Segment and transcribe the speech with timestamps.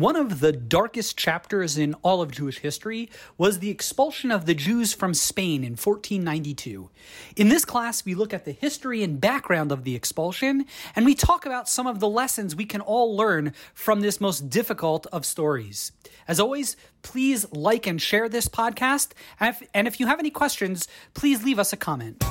[0.00, 4.54] One of the darkest chapters in all of Jewish history was the expulsion of the
[4.54, 6.88] Jews from Spain in 1492.
[7.36, 10.64] In this class, we look at the history and background of the expulsion,
[10.96, 14.48] and we talk about some of the lessons we can all learn from this most
[14.48, 15.92] difficult of stories.
[16.26, 20.30] As always, please like and share this podcast, and if, and if you have any
[20.30, 22.24] questions, please leave us a comment.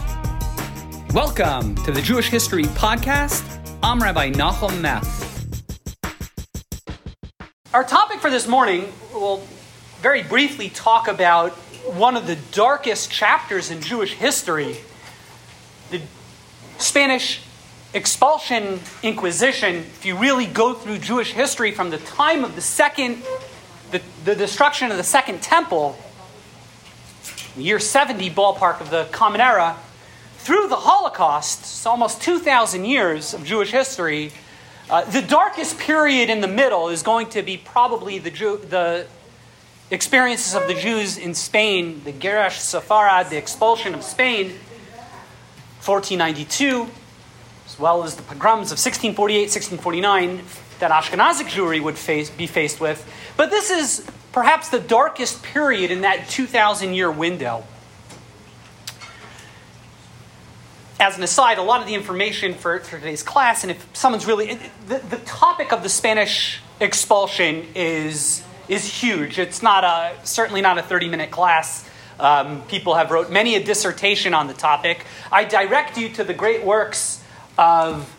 [1.14, 3.44] Welcome to the Jewish History Podcast.
[3.84, 5.39] I'm Rabbi Nachum Meth.
[7.72, 9.46] Our topic for this morning will
[10.02, 11.52] very briefly talk about
[11.86, 14.78] one of the darkest chapters in Jewish history
[15.92, 16.02] the
[16.80, 17.42] Spanish
[17.94, 19.76] expulsion Inquisition.
[19.76, 23.22] If you really go through Jewish history from the time of the second,
[23.92, 25.96] the, the destruction of the Second Temple,
[27.56, 29.78] year 70 ballpark of the Common Era,
[30.40, 34.32] through the Holocaust, almost 2,000 years of Jewish history
[34.90, 39.06] uh, the darkest period in the middle is going to be probably the, Jew, the
[39.92, 44.48] experiences of the Jews in Spain, the Gerush Sepharad, the expulsion of Spain,
[45.86, 46.90] 1492,
[47.68, 50.42] as well as the pogroms of 1648, 1649
[50.80, 53.06] that Ashkenazic Jewry would face, be faced with.
[53.38, 57.64] But this is perhaps the darkest period in that 2,000 year window.
[61.00, 64.26] As an aside, a lot of the information for, for today's class, and if someone's
[64.26, 69.40] really the, the topic of the Spanish expulsion is is huge.
[69.40, 71.90] It's not a certainly not a 30 minute class.
[72.20, 75.06] Um, people have wrote many a dissertation on the topic.
[75.32, 77.24] I direct you to the great works
[77.58, 78.14] of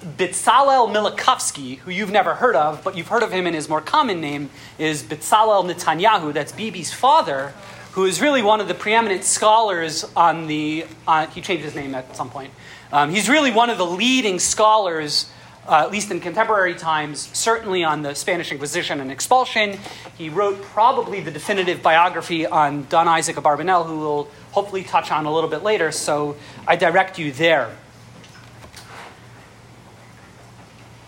[0.00, 3.80] Bitzalel Milikovsky, who you've never heard of, but you've heard of him in his more
[3.80, 7.52] common name, is Bitzalel Netanyahu, that's Bibi's father,
[7.92, 10.86] who is really one of the preeminent scholars on the.
[11.06, 12.52] Uh, he changed his name at some point.
[12.92, 15.30] Um, he's really one of the leading scholars,
[15.66, 19.78] uh, at least in contemporary times, certainly on the Spanish Inquisition and expulsion.
[20.18, 25.26] He wrote probably the definitive biography on Don Isaac Abarbanel, who we'll hopefully touch on
[25.26, 27.76] a little bit later, so I direct you there.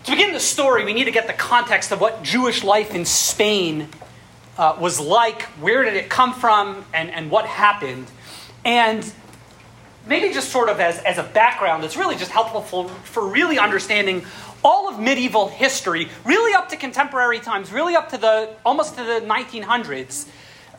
[0.05, 3.05] To begin the story, we need to get the context of what Jewish life in
[3.05, 3.87] Spain
[4.57, 8.07] uh, was like, where did it come from, and, and what happened.
[8.65, 9.11] And
[10.07, 13.57] maybe just sort of as, as a background it's really just helpful for, for really
[13.57, 14.25] understanding
[14.63, 19.03] all of medieval history, really up to contemporary times, really up to the almost to
[19.03, 20.27] the 1900s.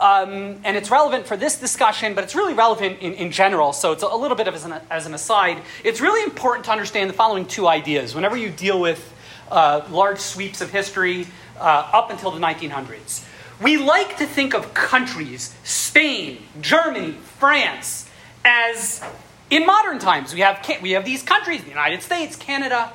[0.01, 3.73] Um, and it's relevant for this discussion, but it's really relevant in, in general.
[3.73, 5.63] So it's a, little bit of as an, as an aside.
[5.85, 9.13] It's really important to understand the following two ideas whenever you deal with
[9.51, 11.27] uh, large sweeps of history
[11.61, 13.25] uh, up until the 1900s.
[13.65, 18.07] We like to think of countries, Spain, Germany, France,
[18.45, 19.03] as
[19.49, 20.35] in modern times.
[20.35, 22.93] We have, we have these countries, the United States, Canada.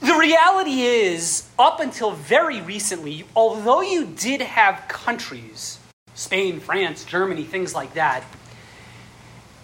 [0.00, 5.78] The reality is, up until very recently, although you did have countries,
[6.14, 8.24] Spain, France, Germany, things like that,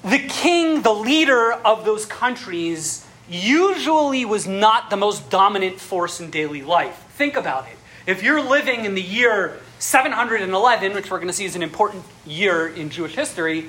[0.03, 6.31] the king, the leader of those countries, usually was not the most dominant force in
[6.31, 6.97] daily life.
[7.11, 7.77] Think about it.
[8.07, 12.05] If you're living in the year 711, which we're going to see is an important
[12.25, 13.67] year in Jewish history,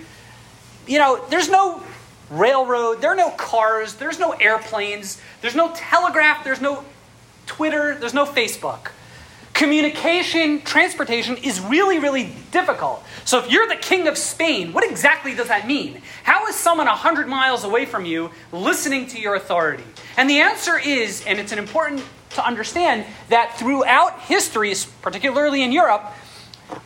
[0.86, 1.82] you know, there's no
[2.30, 6.86] railroad, there are no cars, there's no airplanes, there's no telegraph, there's no
[7.48, 8.92] Twitter, there's no Facebook.
[9.54, 13.04] Communication, transportation is really, really difficult.
[13.26, 16.00] So, if you're the king of Spain, what exactly does that mean?
[16.24, 19.84] How is someone 100 miles away from you listening to your authority?
[20.16, 22.04] And the answer is, and it's an important
[22.36, 26.04] to understand that throughout history, particularly in Europe,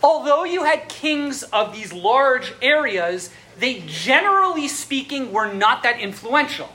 [0.03, 6.69] although you had kings of these large areas, they generally speaking were not that influential.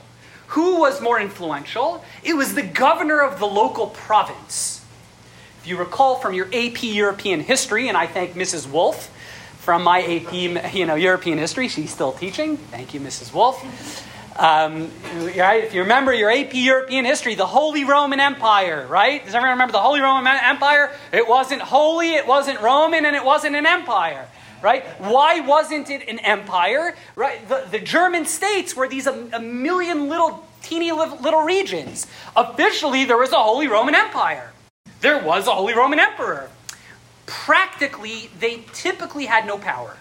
[0.47, 2.03] Who was more influential?
[2.23, 4.85] It was the governor of the local province.
[5.61, 8.69] If you recall from your AP European history, and I thank Mrs.
[8.69, 9.09] Wolf
[9.59, 12.57] from my AP you know, European history, she's still teaching.
[12.57, 13.33] Thank you, Mrs.
[13.33, 13.63] Wolf.
[14.37, 14.89] Um,
[15.37, 15.63] right?
[15.63, 19.23] If you remember your AP European history, the Holy Roman Empire, right?
[19.23, 20.91] Does everyone remember the Holy Roman Empire?
[21.11, 24.27] It wasn't holy, it wasn't Roman, and it wasn't an empire,
[24.61, 24.85] right?
[24.99, 26.95] Why wasn't it an empire?
[27.15, 27.47] Right?
[27.47, 32.07] The, the German states were these a, a million little, teeny little regions.
[32.35, 34.51] Officially, there was a Holy Roman Empire.
[35.01, 36.49] There was a Holy Roman Emperor.
[37.27, 39.97] Practically, they typically had no power.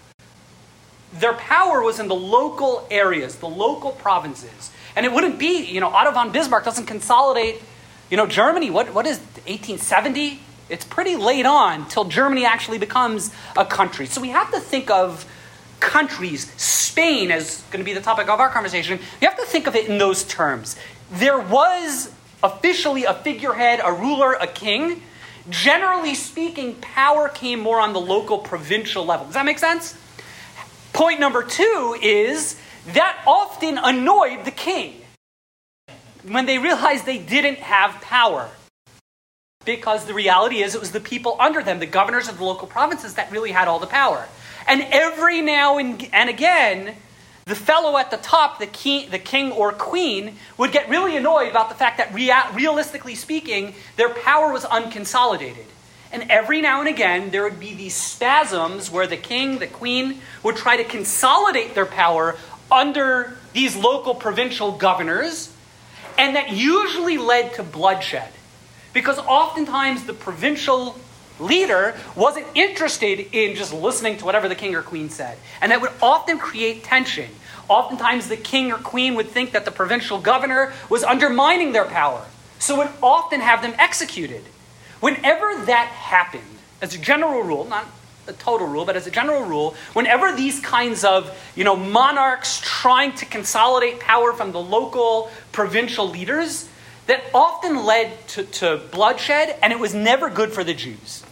[1.13, 4.71] Their power was in the local areas, the local provinces.
[4.97, 7.63] And it wouldn't be, you know, Otto von Bismarck doesn't consolidate,
[8.11, 8.71] you know, Germany.
[8.71, 10.41] What, what is 1870?
[10.69, 14.07] It's pretty late on till Germany actually becomes a country.
[14.07, 15.27] So we have to think of
[15.83, 18.99] countries, Spain is going to be the topic of our conversation.
[19.21, 20.77] You have to think of it in those terms.
[21.11, 22.11] There was
[22.43, 25.03] officially a figurehead, a ruler, a king.
[25.51, 29.27] Generally speaking, power came more on the local provincial level.
[29.27, 29.97] Does that make sense?
[30.93, 32.57] Point number two is
[32.93, 35.01] that often annoyed the king
[36.27, 38.49] when they realized they didn't have power.
[39.65, 42.67] Because the reality is, it was the people under them, the governors of the local
[42.67, 44.27] provinces, that really had all the power.
[44.67, 46.97] And every now and, again,
[47.45, 51.49] the fellow at the top, the king, the king or queen, would get really annoyed
[51.49, 55.67] about the fact that rea- realistically speaking, their power was unconsolidated.
[56.13, 60.21] And every now and again, there would be these spasms where the king, the queen,
[60.43, 62.37] would try to consolidate their power
[62.71, 65.51] under these local provincial governors,
[66.19, 68.31] and that usually led to bloodshed.
[68.93, 70.99] Because oftentimes the provincial
[71.41, 75.39] leader wasn't interested in just listening to whatever the king or queen said.
[75.63, 77.31] And that would often create tension.
[77.69, 82.27] Oftentimes the king or queen would think that the provincial governor was undermining their power,
[82.59, 84.45] so would often have them executed.
[85.03, 86.45] Whenever that happened,
[86.81, 87.89] as a general rule, not
[88.29, 92.61] a total rule, but as a general rule, whenever these kinds of you know, monarchs
[92.63, 96.69] trying to consolidate power from the local provincial leaders,
[97.09, 101.25] that often led to, to bloodshed, and it was never good for the Jews.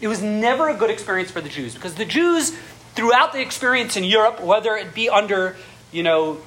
[0.00, 2.50] It was never a good experience for the Jews because the Jews,
[2.94, 5.56] throughout the experience in Europe, whether it be under,
[5.90, 6.38] you know,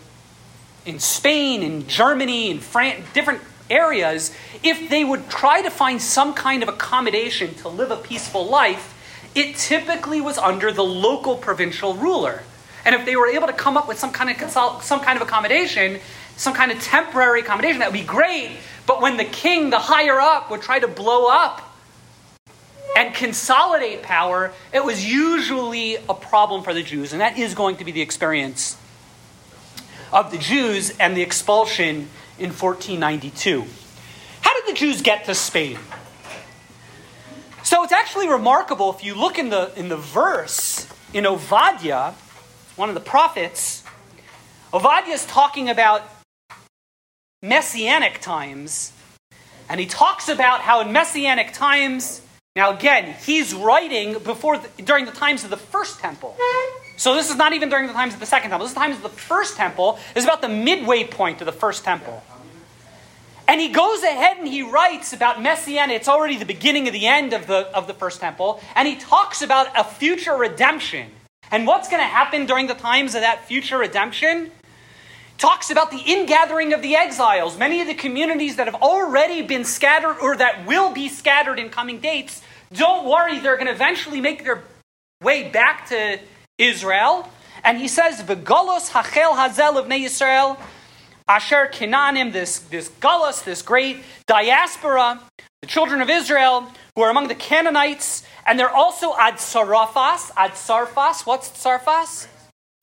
[0.85, 6.33] in Spain, in Germany, in France, different areas, if they would try to find some
[6.33, 8.93] kind of accommodation to live a peaceful life,
[9.35, 12.43] it typically was under the local provincial ruler.
[12.85, 15.17] And if they were able to come up with some kind of consol- some kind
[15.17, 15.99] of accommodation,
[16.35, 18.51] some kind of temporary accommodation, that would be great.
[18.85, 21.61] But when the king, the higher up, would try to blow up
[22.95, 27.11] and consolidate power, it was usually a problem for the Jews.
[27.11, 28.77] And that is going to be the experience
[30.11, 32.09] of the Jews and the expulsion
[32.43, 33.65] in 1492.
[34.41, 35.79] How did the Jews get to Spain?
[37.63, 42.13] So it's actually remarkable if you look in the, in the verse in Ovadia,
[42.75, 43.83] one of the prophets,
[44.73, 46.03] Ovadia is talking about
[47.41, 48.91] messianic times,
[49.69, 52.21] and he talks about how in messianic times,
[52.57, 56.35] now again, he's writing before the, during the times of the first temple.
[56.97, 58.65] So this is not even during the times of the second temple.
[58.65, 59.99] This is the times of the first temple.
[60.13, 62.23] This is about the midway point of the first temple.
[63.47, 65.97] And he goes ahead and he writes about Messianic.
[65.97, 68.61] It's already the beginning of the end of the, of the first temple.
[68.75, 71.11] And he talks about a future redemption.
[71.51, 74.51] And what's going to happen during the times of that future redemption?
[75.37, 77.57] Talks about the ingathering of the exiles.
[77.57, 81.69] Many of the communities that have already been scattered or that will be scattered in
[81.69, 82.41] coming dates,
[82.71, 84.63] don't worry, they're going to eventually make their
[85.21, 86.19] way back to
[86.57, 87.29] Israel.
[87.63, 90.57] And he says, V'golos hachel hazel of Yisrael,
[91.27, 95.21] Asher Kinanim, this, this Gullus, this great diaspora,
[95.61, 100.31] the children of Israel, who are among the Canaanites, and they're also Ad Sarafas.
[100.35, 102.27] Ad Sarfas, what's Sarfas?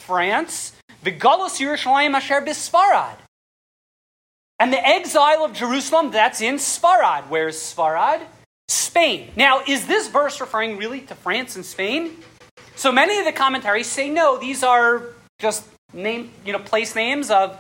[0.00, 0.72] France.
[1.02, 3.16] Vigalus Yerushalayim Asher Bisfarad.
[4.58, 7.28] And the exile of Jerusalem, that's in Sfarad.
[7.28, 8.20] Where's Sfarad?
[8.68, 9.30] Spain.
[9.34, 12.18] Now, is this verse referring really to France and Spain?
[12.76, 15.02] So many of the commentaries say no, these are
[15.38, 17.58] just name, you know, place names of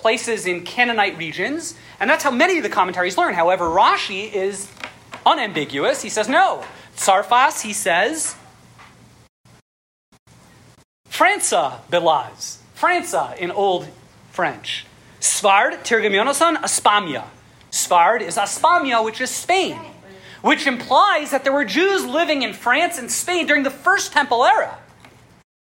[0.00, 3.34] places in Canaanite regions, and that's how many of the commentaries learn.
[3.34, 4.70] However, Rashi is
[5.26, 6.02] unambiguous.
[6.02, 6.64] He says no.
[6.96, 8.34] Sarfas, he says,
[11.08, 12.58] França Belaz.
[12.76, 13.88] França in Old
[14.30, 14.86] French.
[15.20, 17.24] Svard, Tirgamionosan, Aspamia.
[17.70, 19.78] Svard is Aspamia, which is Spain,
[20.40, 24.44] which implies that there were Jews living in France and Spain during the First Temple
[24.44, 24.78] era.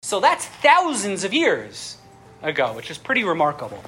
[0.03, 1.97] So that's thousands of years
[2.41, 3.83] ago, which is pretty remarkable.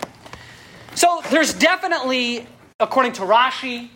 [0.96, 2.46] So there's definitely,
[2.80, 3.90] according to Rashi,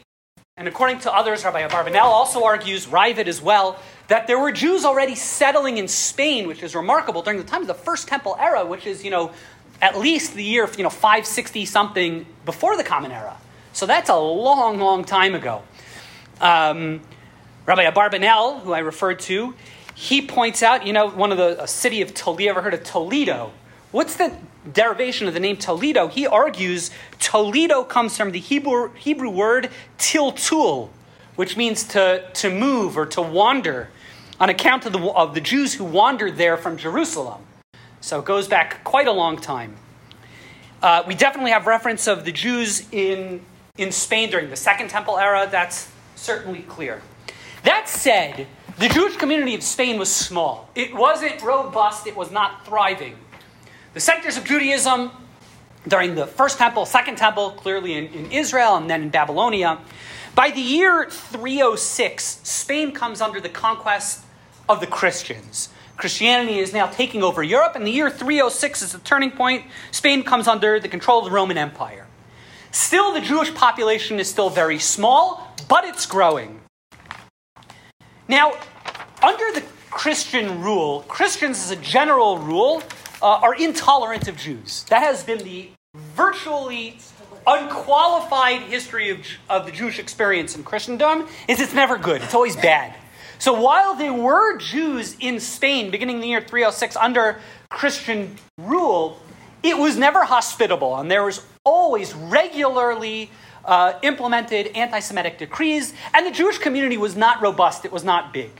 [0.55, 4.83] and according to others, Rabbi Abarbanel also argues, Raavad as well, that there were Jews
[4.83, 8.65] already settling in Spain, which is remarkable, during the time of the First Temple era,
[8.65, 9.31] which is, you know,
[9.79, 13.37] at least the year, you know, 560 something before the Common Era.
[13.73, 15.61] So that's a long, long time ago.
[16.41, 17.01] Um,
[17.67, 19.53] Rabbi Abarbanel, who I referred to,
[19.93, 22.49] he points out, you know, one of the city of Toledo.
[22.49, 23.51] Ever heard of Toledo?
[23.91, 24.35] What's the
[24.73, 26.07] derivation of the name Toledo?
[26.07, 30.89] He argues Toledo comes from the Hebrew, Hebrew word tiltul,
[31.35, 33.89] which means to, to move or to wander,
[34.39, 37.41] on account of the, of the Jews who wandered there from Jerusalem.
[38.01, 39.75] So it goes back quite a long time.
[40.81, 43.41] Uh, we definitely have reference of the Jews in,
[43.77, 45.47] in Spain during the Second Temple era.
[45.49, 47.01] That's certainly clear.
[47.63, 48.47] That said,
[48.77, 50.69] the Jewish community of Spain was small.
[50.75, 53.15] It wasn't robust, it was not thriving.
[53.97, 55.09] The sectors of Judaism
[55.87, 59.79] during the First Temple, Second Temple, clearly in, in Israel and then in Babylonia.
[60.35, 64.23] By the year 306, Spain comes under the conquest
[64.69, 65.69] of the Christians.
[65.95, 69.65] Christianity is now taking over Europe, and the year 306 is the turning point.
[69.89, 72.05] Spain comes under the control of the Roman Empire.
[72.69, 76.59] Still, the Jewish population is still very small, but it's growing.
[78.27, 78.53] Now,
[79.23, 82.83] under the Christian rule, Christians, as a general rule,
[83.21, 84.83] uh, are intolerant of Jews.
[84.89, 85.69] That has been the
[86.15, 86.97] virtually
[87.45, 89.19] unqualified history of,
[89.49, 91.27] of the Jewish experience in Christendom.
[91.47, 92.21] Is it's never good.
[92.21, 92.93] It's always bad.
[93.39, 99.19] So while there were Jews in Spain beginning the year 306 under Christian rule,
[99.63, 103.29] it was never hospitable, and there was always regularly
[103.65, 108.33] uh, implemented anti Semitic decrees, and the Jewish community was not robust, it was not
[108.33, 108.51] big.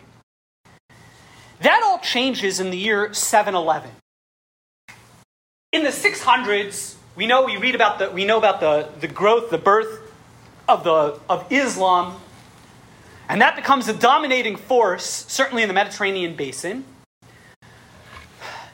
[1.62, 3.90] That all changes in the year 711.
[5.74, 9.50] In the 600s, we know we read about the we know about the, the growth,
[9.50, 10.00] the birth
[10.66, 12.22] of the of Islam,
[13.28, 16.86] and that becomes a dominating force, certainly in the Mediterranean basin.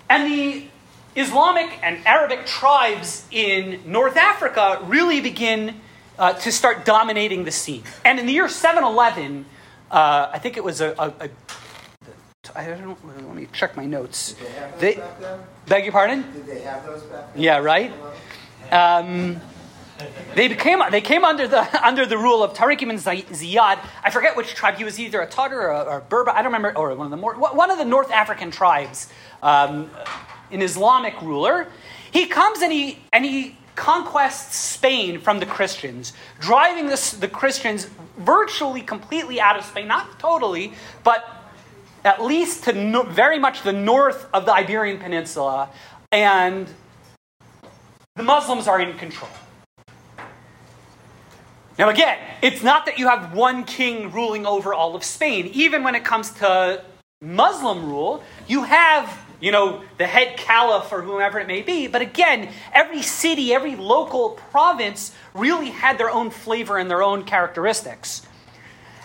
[0.07, 0.67] And the
[1.15, 5.81] Islamic and Arabic tribes in North Africa really begin
[6.19, 7.81] uh, to start dominating the scene.
[8.05, 9.47] And in the year 711,
[9.89, 11.29] uh, I think it was a, a, a
[12.55, 14.33] I don't let me check my notes.
[14.33, 16.31] Did they, they beg your pardon?
[16.33, 17.43] Did they have those back then?
[17.43, 17.91] Yeah, right.
[18.71, 19.41] Um,
[20.35, 23.79] they became they came under the under the rule of Tariq ibn Ziyad.
[24.03, 26.31] I forget which tribe he was, either a Tatar or, a, or Berber.
[26.31, 29.09] I don't remember, or one of the more one of the North African tribes,
[29.41, 29.89] um,
[30.51, 31.67] an Islamic ruler.
[32.11, 37.89] He comes and he and he conquests Spain from the Christians, driving this, the Christians
[38.17, 41.42] virtually completely out of Spain, not totally, but
[42.05, 45.69] at least to no, very much the north of the Iberian Peninsula,
[46.11, 46.67] and
[48.15, 49.31] the Muslims are in control.
[51.79, 55.49] Now, again, it's not that you have one king ruling over all of Spain.
[55.53, 56.83] Even when it comes to
[57.19, 61.87] Muslim rule, you have, you know, the head caliph or whomever it may be.
[61.87, 67.23] But again, every city, every local province really had their own flavor and their own
[67.23, 68.21] characteristics.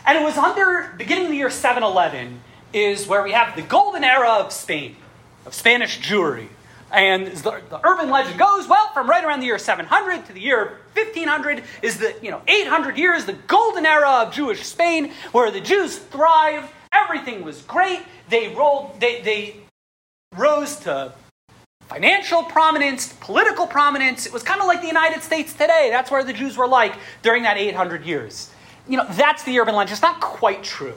[0.05, 4.05] And it was under, beginning of the year 711, is where we have the golden
[4.05, 4.97] era of Spain,
[5.47, 6.49] of Spanish Jewry.
[6.91, 10.41] And the, the, urban legend goes, well, from right around the year 700 to the
[10.41, 15.51] year 1500 is the, you know, 800 years, the golden era of Jewish Spain, where
[15.51, 16.71] the Jews thrived.
[16.93, 18.01] Everything was great.
[18.31, 19.57] They rolled, they, they
[20.35, 21.13] rose to
[21.89, 24.25] financial prominence, political prominence.
[24.27, 25.89] It was kind of like the United States today.
[25.91, 28.51] That's where the Jews were like during that 800 years.
[28.89, 29.93] You know, that's the urban legend.
[29.93, 30.95] It's not quite true.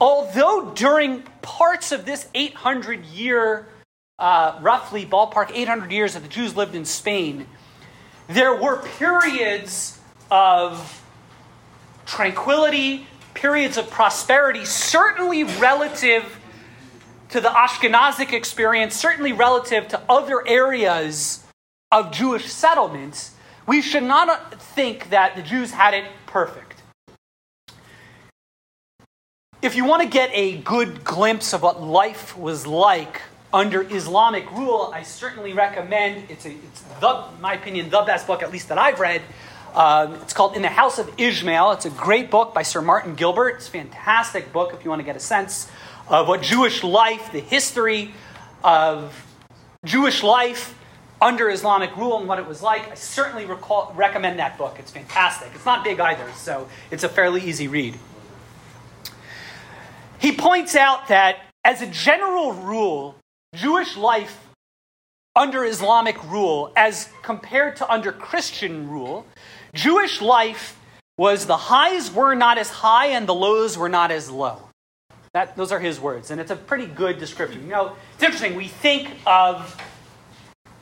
[0.00, 3.68] Although during parts of this 800 year
[4.18, 7.46] uh, roughly ballpark 800 years that the Jews lived in Spain,
[8.28, 9.98] there were periods
[10.30, 11.02] of
[12.06, 16.38] tranquility, periods of prosperity, certainly relative
[17.30, 21.44] to the Ashkenazic experience, certainly relative to other areas
[21.92, 23.34] of Jewish settlements.
[23.66, 26.67] We should not think that the Jews had it perfect.
[29.60, 33.22] If you want to get a good glimpse of what life was like
[33.52, 36.30] under Islamic rule, I certainly recommend.
[36.30, 39.20] It's, a, it's the, my opinion, the best book, at least that I've read.
[39.74, 41.72] Um, it's called In the House of Ishmael.
[41.72, 43.56] It's a great book by Sir Martin Gilbert.
[43.56, 45.68] It's a fantastic book if you want to get a sense
[46.06, 48.12] of what Jewish life, the history
[48.62, 49.26] of
[49.84, 50.78] Jewish life
[51.20, 52.92] under Islamic rule and what it was like.
[52.92, 54.76] I certainly recall, recommend that book.
[54.78, 55.50] It's fantastic.
[55.56, 57.98] It's not big either, so it's a fairly easy read.
[60.18, 63.16] He points out that, as a general rule,
[63.54, 64.46] Jewish life
[65.36, 69.26] under Islamic rule as compared to under Christian rule,
[69.74, 70.78] Jewish life
[71.16, 74.60] was the highs were not as high and the lows were not as low.
[75.34, 77.62] That, those are his words, and it's a pretty good description.
[77.62, 78.54] You know, it's interesting.
[78.54, 79.76] We think of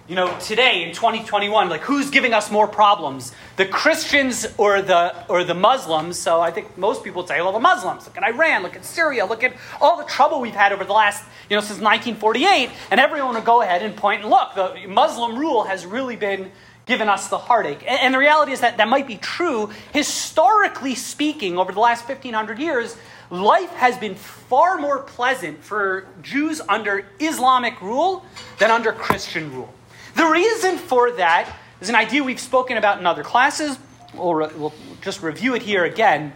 [0.08, 5.25] you know, today in 2021, like who's giving us more problems, the Christians or the
[5.28, 6.18] or the Muslims?
[6.18, 8.06] So I think most people would say, well, the Muslims.
[8.06, 10.92] Look at Iran, look at Syria, look at all the trouble we've had over the
[10.92, 14.86] last, you know, since 1948, and everyone would go ahead and point and look, the
[14.86, 16.52] Muslim rule has really been
[16.86, 17.82] given us the heartache.
[17.82, 21.58] And, and the reality is that that might be true historically speaking.
[21.58, 22.96] Over the last 1500 years,
[23.28, 28.25] life has been far more pleasant for Jews under Islamic rule
[28.60, 29.75] than under Christian rule.
[30.16, 33.78] The reason for that is an idea we've spoken about in other classes.
[34.14, 36.32] We'll, re- we'll just review it here again.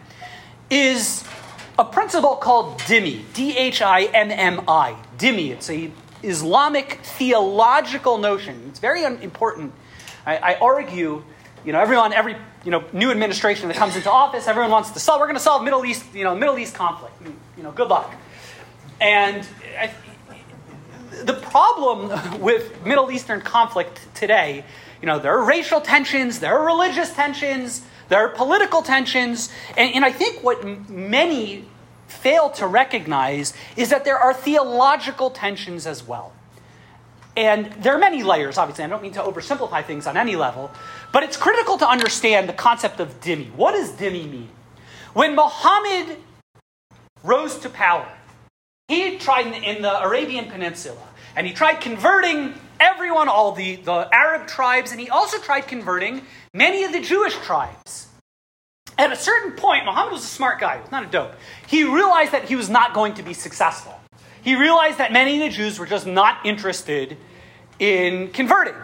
[0.69, 1.25] Is
[1.79, 4.97] a principle called dhimmi, D H I M M I.
[5.19, 5.91] dhimmi, It's a
[6.23, 8.67] Islamic theological notion.
[8.69, 9.73] It's very important.
[10.27, 11.25] I, I argue
[11.65, 15.01] you know, everyone, every you know, new administration that comes into office, everyone wants to
[15.01, 15.21] solve.
[15.21, 17.15] We're going to solve Middle East, you know, Middle East conflict.
[17.57, 18.15] You know, good luck.
[19.01, 19.47] And
[19.79, 19.91] I,
[21.25, 24.65] the problem with Middle Eastern conflict today,
[25.01, 29.95] you know, there are racial tensions, there are religious tensions, there are political tensions, and,
[29.95, 31.65] and I think what m- many
[32.09, 36.33] fail to recognize is that there are theological tensions as well.
[37.37, 38.85] And there are many layers, obviously.
[38.85, 40.71] I don't mean to oversimplify things on any level,
[41.13, 43.53] but it's critical to understand the concept of dhimmi.
[43.55, 44.49] What does dhimmi mean?
[45.15, 46.19] When Muhammad
[47.23, 48.09] rose to power,
[48.89, 51.01] he tried in the, in the Arabian Peninsula,
[51.37, 56.23] and he tried converting everyone, all the, the Arab tribes, and he also tried converting
[56.55, 58.09] many of the Jewish tribes.
[58.99, 61.33] At a certain point, Muhammad was a smart guy, he was not a dope.
[61.67, 63.99] He realized that he was not going to be successful.
[64.43, 67.17] He realized that many of the Jews were just not interested
[67.79, 68.75] in converting.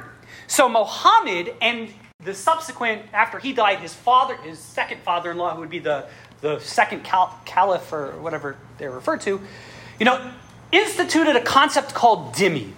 [0.47, 1.89] So Muhammad and
[2.23, 6.07] the subsequent, after he died, his father, his second father-in-law, who would be the,
[6.41, 9.41] the second cal- caliph or whatever they're referred to,
[9.99, 10.31] you know,
[10.73, 12.73] instituted a concept called dhimmi.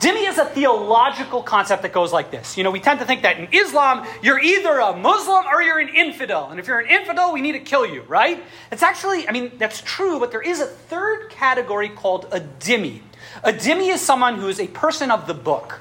[0.00, 2.58] Dhimmi is a theological concept that goes like this.
[2.58, 5.78] You know, we tend to think that in Islam, you're either a Muslim or you're
[5.78, 6.50] an infidel.
[6.50, 8.42] And if you're an infidel, we need to kill you, right?
[8.70, 13.00] It's actually, I mean, that's true, but there is a third category called a dhimmi.
[13.42, 15.80] A dhimmi is someone who is a person of the book.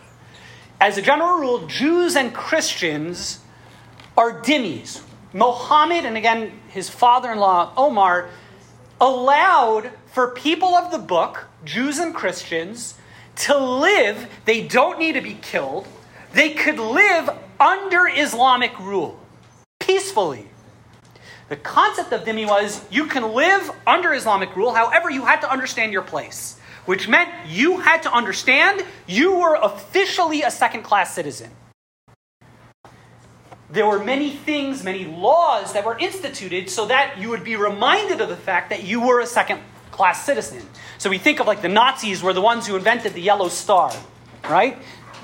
[0.80, 3.40] As a general rule, Jews and Christians
[4.18, 5.02] are dhimmis.
[5.34, 8.30] Mohammed, and again, his father in law, Omar,
[9.02, 12.94] allowed for people of the book, Jews and Christians,
[13.36, 15.90] to live, they don't need to be killed.
[16.32, 17.30] They could live
[17.60, 19.20] under Islamic rule
[19.82, 20.48] peacefully.
[21.50, 25.52] The concept of dhimmi was you can live under Islamic rule, however, you had to
[25.52, 31.14] understand your place, which meant you had to understand you were officially a second class
[31.14, 31.52] citizen.
[33.70, 38.22] There were many things, many laws that were instituted so that you would be reminded
[38.22, 39.60] of the fact that you were a second
[39.96, 40.62] class citizen.
[40.98, 43.92] So we think of like the Nazis were the ones who invented the yellow star,
[44.50, 44.78] right?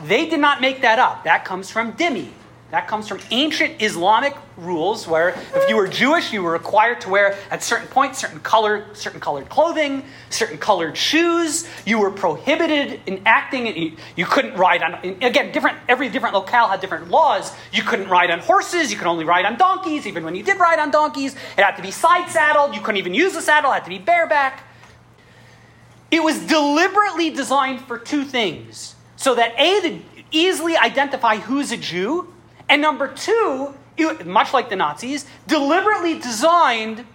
[0.05, 1.25] They did not make that up.
[1.25, 2.29] That comes from dhimmi.
[2.71, 7.09] That comes from ancient Islamic rules where if you were Jewish, you were required to
[7.09, 11.67] wear at certain points certain color, certain colored clothing, certain colored shoes.
[11.85, 13.67] You were prohibited in acting.
[13.67, 15.79] You, you couldn't ride on again different.
[15.89, 17.53] Every different locale had different laws.
[17.73, 18.89] You couldn't ride on horses.
[18.89, 20.07] You could only ride on donkeys.
[20.07, 22.73] Even when you did ride on donkeys, it had to be side saddled.
[22.73, 23.71] You couldn't even use a saddle.
[23.71, 24.63] It had to be bareback.
[26.09, 29.99] It was deliberately designed for two things: so that a to
[30.31, 32.30] easily identify who's a Jew
[32.71, 33.75] and number two,
[34.23, 37.05] much like the Nazis, deliberately designed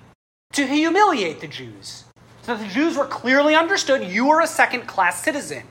[0.52, 2.04] to humiliate the Jews.
[2.42, 5.62] So the Jews were clearly understood you were a second class citizen.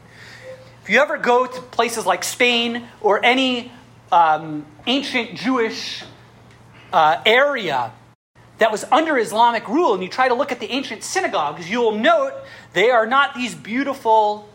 [0.82, 3.71] If you ever go to places like Spain or any
[4.12, 6.04] um, ancient Jewish
[6.91, 7.91] uh, area
[8.58, 11.80] that was under Islamic rule, and you try to look at the ancient synagogues, you
[11.80, 12.34] will note
[12.74, 14.50] they are not these beautiful,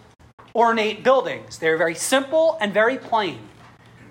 [0.56, 1.58] ornate buildings.
[1.58, 3.49] They're very simple and very plain.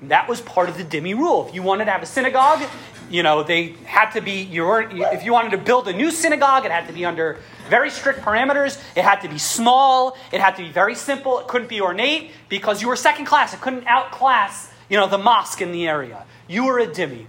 [0.03, 1.47] That was part of the dhimmi rule.
[1.47, 2.63] If you wanted to have a synagogue,
[3.09, 6.11] you know, they had to be, you were, if you wanted to build a new
[6.11, 7.37] synagogue, it had to be under
[7.69, 8.81] very strict parameters.
[8.95, 10.17] It had to be small.
[10.31, 11.39] It had to be very simple.
[11.39, 13.53] It couldn't be ornate because you were second class.
[13.53, 16.23] It couldn't outclass, you know, the mosque in the area.
[16.47, 17.25] You were a dhimmi.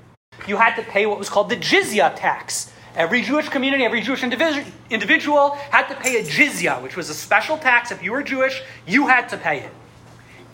[0.46, 2.72] You had to pay what was called the jizya tax.
[2.94, 7.56] Every Jewish community, every Jewish individual had to pay a jizya, which was a special
[7.59, 7.90] tax.
[7.90, 9.70] If you were Jewish, you had to pay it.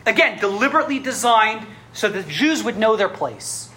[0.05, 1.67] Again, deliberately designed
[1.97, 3.71] so the Jews would know their place.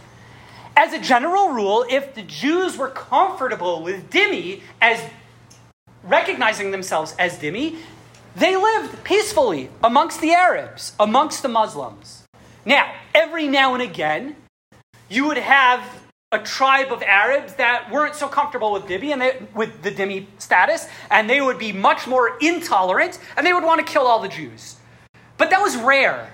[0.75, 5.01] As a general rule, if the Jews were comfortable with dhimmi as
[6.03, 7.77] recognizing themselves as dhimmi,
[8.35, 12.25] they lived peacefully amongst the Arabs, amongst the Muslims.
[12.65, 14.35] Now, every now and again,
[15.09, 15.81] you would have
[16.31, 20.25] a tribe of Arabs that weren't so comfortable with dhimmi and they, with the dhimmi
[20.37, 24.19] status, and they would be much more intolerant, and they would want to kill all
[24.19, 24.75] the Jews.
[25.37, 26.29] But that was rare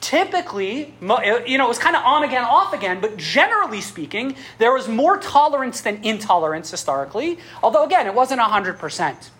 [0.00, 4.36] typically, uh, you know, it was kind of on again, off again, but generally speaking,
[4.58, 9.30] there was more tolerance than intolerance historically, although again, it wasn't 100%.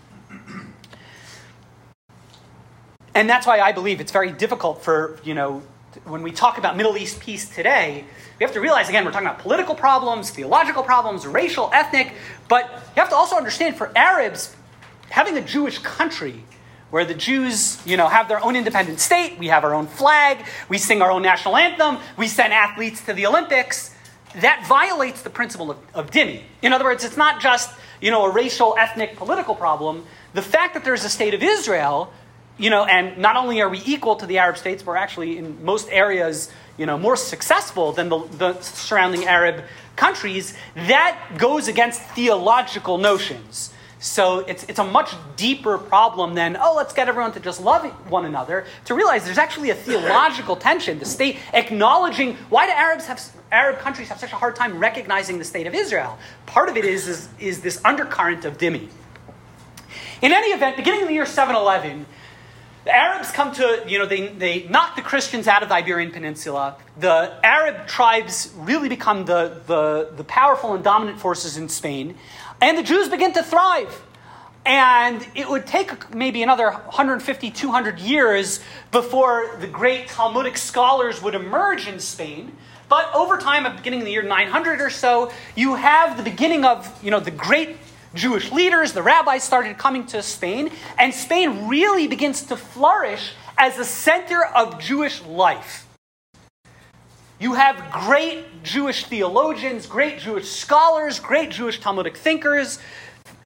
[3.15, 5.63] And that's why I believe it's very difficult for, you know,
[6.05, 8.05] when we talk about Middle East peace today,
[8.39, 12.13] we have to realize again, we're talking about political problems, theological problems, racial, ethnic,
[12.47, 14.55] but you have to also understand for Arabs,
[15.11, 16.45] having a Jewish country
[16.91, 20.39] where the Jews, you know, have their own independent state, we have our own flag,
[20.69, 23.95] we sing our own national anthem, we send athletes to the Olympics,
[24.37, 26.43] that violates the principle of, of dhimmi.
[26.63, 27.71] In other words, it's not just,
[28.01, 30.05] you know, a racial, ethnic, political problem.
[30.35, 32.13] The fact that there's a state of Israel,
[32.59, 35.65] you know, and not only are we equal to the Arab states, we're actually in
[35.65, 39.65] most areas, you know, more successful than the, the surrounding Arab
[39.97, 43.73] countries, that goes against theological notions.
[44.01, 47.85] So it's, it's a much deeper problem than, oh, let's get everyone to just love
[48.09, 50.99] one another, to realize there's actually a theological tension.
[51.01, 55.39] The state acknowledging, why do Arabs have, Arab countries have such a hard time recognizing
[55.39, 56.17] the state of Israel?
[56.47, 58.89] Part of it is, is, is this undercurrent of dhimmi.
[60.23, 62.07] In any event, beginning in the year 711,
[62.85, 66.11] the Arabs come to, you know, they, they knock the Christians out of the Iberian
[66.11, 66.77] Peninsula.
[66.99, 72.17] The Arab tribes really become the, the, the powerful and dominant forces in Spain.
[72.61, 74.05] And the Jews begin to thrive.
[74.67, 81.35] And it would take maybe another 150, 200 years before the great Talmudic scholars would
[81.35, 82.57] emerge in Spain.
[82.89, 86.23] But over time, at the beginning of the year 900 or so, you have the
[86.23, 87.77] beginning of you know, the great
[88.15, 93.79] Jewish leaders, the rabbis started coming to Spain, and Spain really begins to flourish as
[93.79, 95.88] a center of Jewish life.
[97.41, 102.81] You have great Jewish theologians, great Jewish scholars, great Jewish Talmudic thinkers,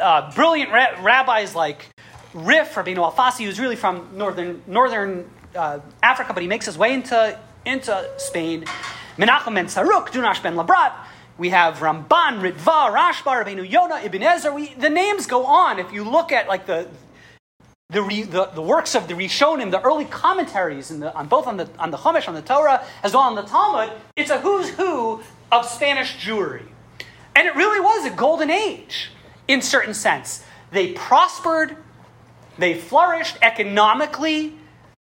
[0.01, 1.91] uh, brilliant ra- rabbis like
[2.33, 6.95] Rif, Rabbeinu Alfasi, who's really from northern, northern uh, Africa, but he makes his way
[6.95, 8.65] into, into Spain.
[9.19, 10.95] Menachem ben Saruk, Dunash ben Labrat,
[11.37, 14.55] we have Ramban, Ritva, Rashba, Rabbeinu Yonah, Ibn Ezra.
[14.55, 15.79] We, the names go on.
[15.79, 16.89] If you look at like the
[17.93, 21.69] the, the, the, works of the Rishonim, the early commentaries the, on both on the,
[21.79, 25.23] on the Chumash, on the Torah, as well on the Talmud, it's a who's who
[25.51, 26.63] of Spanish Jewry.
[27.37, 29.11] And it really was a golden age
[29.47, 30.45] in certain sense.
[30.71, 31.77] They prospered,
[32.59, 34.55] they flourished economically,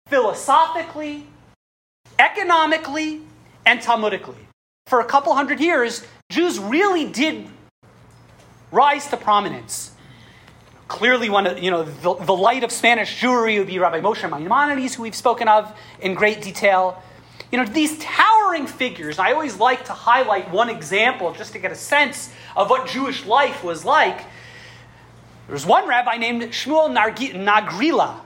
[0.08, 1.26] philosophically,
[2.18, 3.22] economically,
[3.64, 4.36] and Talmudically.
[4.86, 7.46] For a couple hundred years, Jews really did
[8.70, 9.93] rise to prominence.
[10.88, 14.28] Clearly, one of, you know, the, the light of Spanish Jewry would be Rabbi Moshe
[14.28, 17.02] Maimonides, who we've spoken of in great detail.
[17.50, 21.72] You know, these towering figures, I always like to highlight one example just to get
[21.72, 24.18] a sense of what Jewish life was like.
[25.46, 28.20] There was one rabbi named Shmuel Nagrila.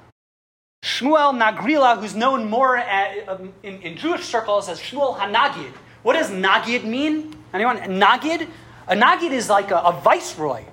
[0.82, 5.72] Shmuel Nagrila, who's known more at, um, in, in Jewish circles as Shmuel Hanagid.
[6.02, 7.36] What does Nagid mean?
[7.52, 7.78] Anyone?
[7.78, 8.48] Nagid?
[8.86, 10.64] A Nagid is like a, a viceroy.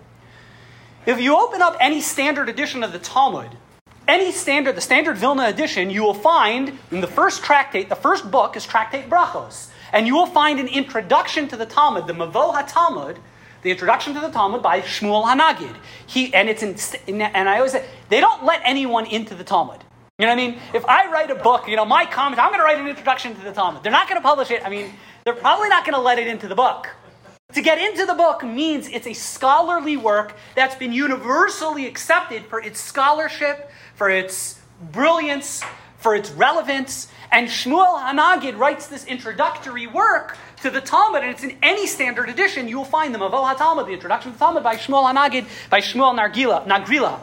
[1.05, 3.51] If you open up any standard edition of the Talmud,
[4.07, 8.31] any standard, the standard Vilna edition, you will find in the first tractate, the first
[8.31, 9.69] book is Tractate Brachos.
[9.93, 13.17] And you will find an introduction to the Talmud, the Mavo HaTalmud,
[13.61, 15.75] the introduction to the Talmud by Shmuel Hanagid.
[16.07, 19.83] He, and it's in, and I always say, they don't let anyone into the Talmud.
[20.17, 20.59] You know what I mean?
[20.73, 23.35] If I write a book, you know, my comment, I'm going to write an introduction
[23.35, 23.83] to the Talmud.
[23.83, 24.65] They're not going to publish it.
[24.65, 24.91] I mean,
[25.23, 26.89] they're probably not going to let it into the book.
[27.55, 32.61] To get into the book means it's a scholarly work that's been universally accepted for
[32.61, 34.59] its scholarship, for its
[34.91, 35.63] brilliance,
[35.97, 37.07] for its relevance.
[37.31, 42.27] And Shmuel Hanagid writes this introductory work to the Talmud, and it's in any standard
[42.27, 42.67] edition.
[42.67, 45.79] You will find the Mavo HaTalmud, the introduction to the Talmud by Shmuel Hanagid, by
[45.79, 47.21] Shmuel Nargila, Nagrila.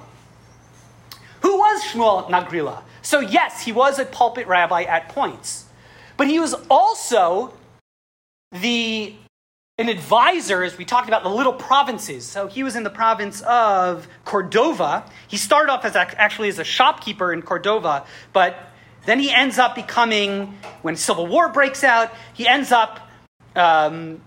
[1.42, 2.82] Who was Shmuel Nagrila?
[3.02, 5.66] So, yes, he was a pulpit rabbi at points,
[6.16, 7.52] but he was also
[8.50, 9.14] the
[9.78, 12.26] an advisor, as we talked about the little provinces.
[12.26, 15.04] So he was in the province of Cordova.
[15.28, 18.56] He started off as actually as a shopkeeper in Cordova, but
[19.06, 23.00] then he ends up becoming, when civil war breaks out, he ends up,
[23.56, 24.20] um,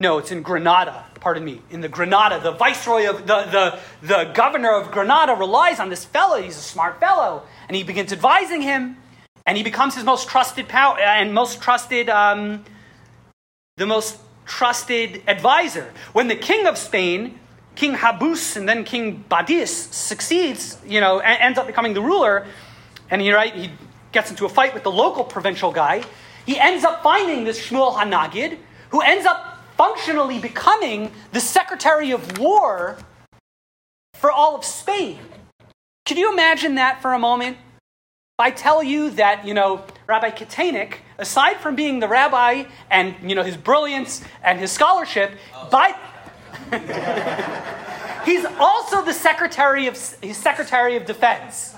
[0.00, 2.40] no, it's in Granada, pardon me, in the Granada.
[2.40, 6.42] The viceroy of, the, the, the governor of Granada relies on this fellow.
[6.42, 7.44] He's a smart fellow.
[7.68, 8.98] And he begins advising him
[9.46, 12.64] and he becomes his most trusted power and most trusted, um,
[13.76, 15.92] the most trusted advisor.
[16.14, 17.38] When the king of Spain,
[17.74, 22.46] King Habus, and then King Badis succeeds, you know, ends up becoming the ruler,
[23.10, 23.70] and he right he
[24.12, 26.02] gets into a fight with the local provincial guy.
[26.46, 28.56] He ends up finding this Shmuel Hanagid,
[28.90, 32.96] who ends up functionally becoming the Secretary of War
[34.14, 35.18] for all of Spain.
[36.06, 37.58] Can you imagine that for a moment?
[38.38, 43.34] I tell you that, you know, Rabbi Katanik, aside from being the rabbi and, you
[43.34, 45.68] know, his brilliance and his scholarship, oh.
[45.70, 45.94] by,
[48.26, 51.74] he's also the secretary of, his secretary of defense.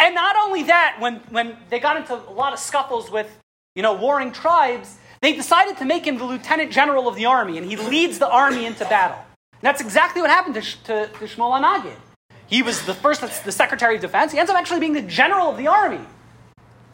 [0.00, 3.30] And not only that, when, when they got into a lot of scuffles with,
[3.76, 7.56] you know, warring tribes, they decided to make him the lieutenant general of the army,
[7.56, 9.18] and he leads the army into battle.
[9.52, 11.94] And that's exactly what happened to, to, to Shmuel Hanagid.
[12.50, 14.32] He was the first, that's the Secretary of Defense.
[14.32, 16.04] He ends up actually being the general of the army.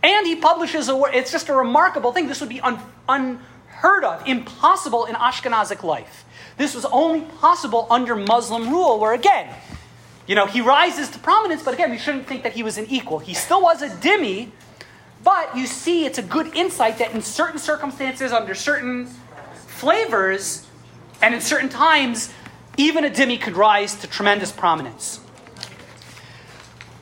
[0.03, 1.03] And he publishes a.
[1.13, 2.29] It's just a remarkable thing.
[2.29, 6.25] This would be un, unheard of, impossible in Ashkenazic life.
[6.59, 9.53] This was only possible under Muslim rule, where again,
[10.27, 12.87] you know, he rises to prominence, but again, we shouldn't think that he was an
[12.91, 13.19] equal.
[13.19, 14.51] He still was a dhimmi,
[15.25, 19.07] But you see, it's a good insight that in certain circumstances, under certain
[19.67, 20.67] flavors,
[21.21, 22.33] and in certain times,
[22.77, 25.21] even a dhimmi could rise to tremendous prominence.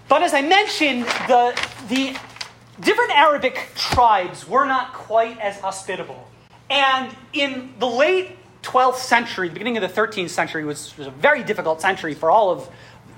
[0.08, 2.16] But as I mentioned, the, the
[2.80, 6.28] different Arabic tribes were not quite as hospitable.
[6.70, 11.10] And in the late 12th century, the beginning of the 13th century was, was a
[11.10, 12.68] very difficult century for all of,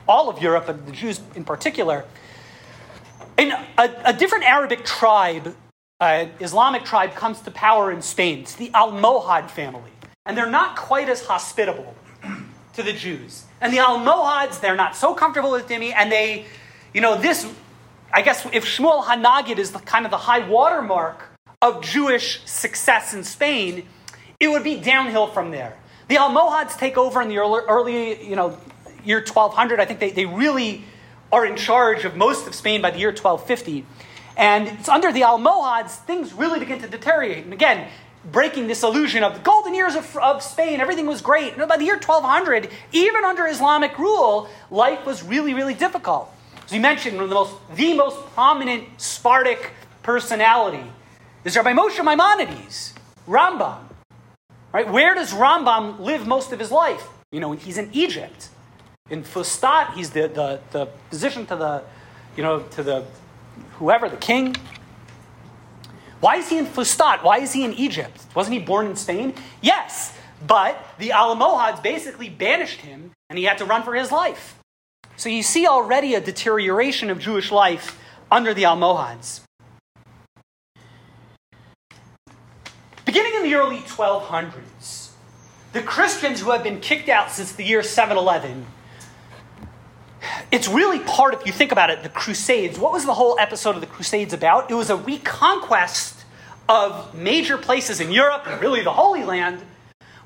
[0.09, 2.05] all of Europe, and the Jews in particular.
[3.39, 5.55] In a, a different Arabic tribe,
[6.01, 8.41] uh, Islamic tribe, comes to power in Spain.
[8.41, 9.91] It's the Almohad family.
[10.25, 11.95] And they're not quite as hospitable
[12.75, 13.45] to the Jews.
[13.61, 16.47] And the Almohads, they're not so comfortable with dhimmi, and they,
[16.97, 17.47] you know, this,
[18.11, 21.29] I guess if Shmuel Hanagid is the, kind of the high watermark
[21.61, 23.87] of Jewish success in Spain,
[24.41, 25.77] it would be downhill from there.
[26.09, 28.59] The Almohads take over in the early, early you know,
[29.05, 29.79] year 1200.
[29.79, 30.85] I think they, they really
[31.31, 33.85] are in charge of most of Spain by the year 1250.
[34.39, 37.45] And it's under the Almohads, things really begin to deteriorate.
[37.45, 37.91] And again,
[38.25, 41.59] breaking this illusion of the golden years of, of Spain, everything was great.
[41.59, 46.33] By the year 1200, even under Islamic rule, life was really, really difficult.
[46.67, 49.71] As we mentioned, one of the most, the most prominent Sephardic
[50.03, 50.83] personality
[51.45, 52.93] is Rabbi Moshe Maimonides,
[53.29, 53.79] Rambam.
[54.73, 54.91] Right?
[54.91, 57.07] Where does Rambam live most of his life?
[57.31, 58.49] You know, he's in Egypt.
[59.11, 61.83] In Fustat, he's the, the, the physician to the,
[62.37, 63.05] you know, to the
[63.75, 64.57] whoever, the king.
[66.19, 67.23] Why is he in Fustat?
[67.23, 68.21] Why is he in Egypt?
[68.35, 69.35] Wasn't he born in Spain?
[69.63, 74.59] Yes, but the Almohads basically banished him and he had to run for his life.
[75.17, 77.99] So you see already a deterioration of Jewish life
[78.31, 79.41] under the Almohads.
[83.05, 85.11] Beginning in the early 1200s,
[85.73, 88.67] the Christians who have been kicked out since the year 711,
[90.53, 92.79] it's really part, if you think about it, the Crusades.
[92.79, 94.71] What was the whole episode of the Crusades about?
[94.71, 96.25] It was a reconquest
[96.69, 99.63] of major places in Europe and really the Holy Land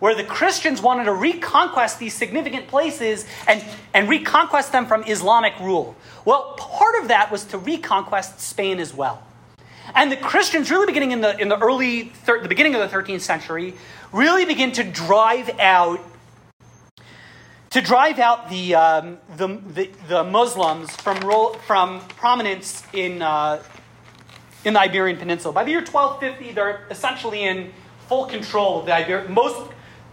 [0.01, 5.59] where the Christians wanted to reconquest these significant places and, and reconquest them from Islamic
[5.61, 5.95] rule.
[6.25, 9.23] Well, part of that was to reconquest Spain as well.
[9.95, 12.97] And the Christians, really beginning in the, in the early, thir- the beginning of the
[12.97, 13.75] 13th century,
[14.13, 16.01] really begin to drive out
[17.71, 23.63] to drive out the, um, the, the, the, Muslims from, role, from prominence in, uh,
[24.65, 25.55] in the Iberian Peninsula.
[25.55, 27.73] By the year 1250, they're essentially in
[28.09, 29.71] full control of the Iberian, most,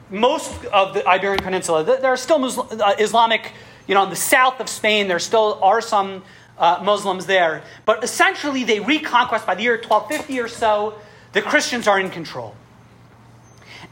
[0.09, 1.83] most of the Iberian Peninsula.
[1.83, 3.53] There are still Muslim, uh, Islamic,
[3.87, 6.23] you know, in the south of Spain, there still are some
[6.57, 7.63] uh, Muslims there.
[7.85, 10.95] But essentially, they reconquest by the year 1250 or so,
[11.33, 12.55] the Christians are in control.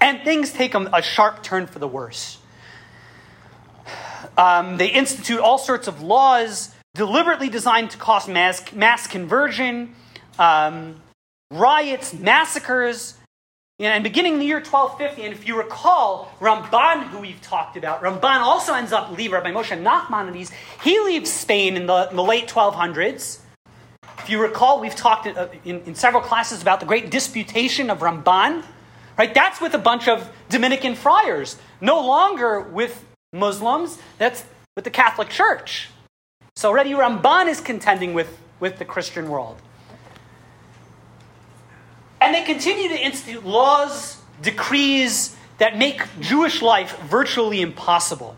[0.02, 2.40] And things take a, a sharp turn for the worse.
[4.38, 9.96] Um, they institute all sorts of laws deliberately designed to cause mass, mass conversion,
[10.40, 11.02] um,
[11.52, 13.18] riots, massacres,
[13.80, 18.02] and beginning in the year 1250, and if you recall, Ramban, who we've talked about,
[18.02, 20.52] Ramban also ends up leaving Rabbi Moshe Nachmanides.
[20.82, 23.40] He leaves Spain in the, in the late 1200s.
[24.20, 27.90] If you recall, we've talked in, uh, in, in, several classes about the great disputation
[27.90, 28.64] of Ramban.
[29.18, 29.34] Right?
[29.34, 35.30] That's with a bunch of Dominican friars, no longer with Muslims, that's with the Catholic
[35.30, 35.90] Church.
[36.56, 39.62] So already Ramban is contending with, with the Christian world.
[42.26, 48.36] And they continue to institute laws, decrees that make Jewish life virtually impossible.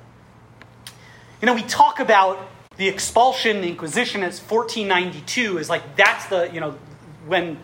[1.41, 6.49] You know, we talk about the expulsion, the Inquisition as 1492 is like that's the,
[6.53, 6.77] you know,
[7.27, 7.57] when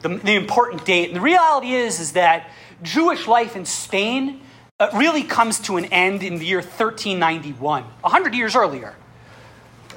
[0.00, 1.10] the, the important date.
[1.10, 2.50] And the reality is, is that
[2.82, 4.40] Jewish life in Spain
[4.80, 8.96] uh, really comes to an end in the year 1391, 100 years earlier.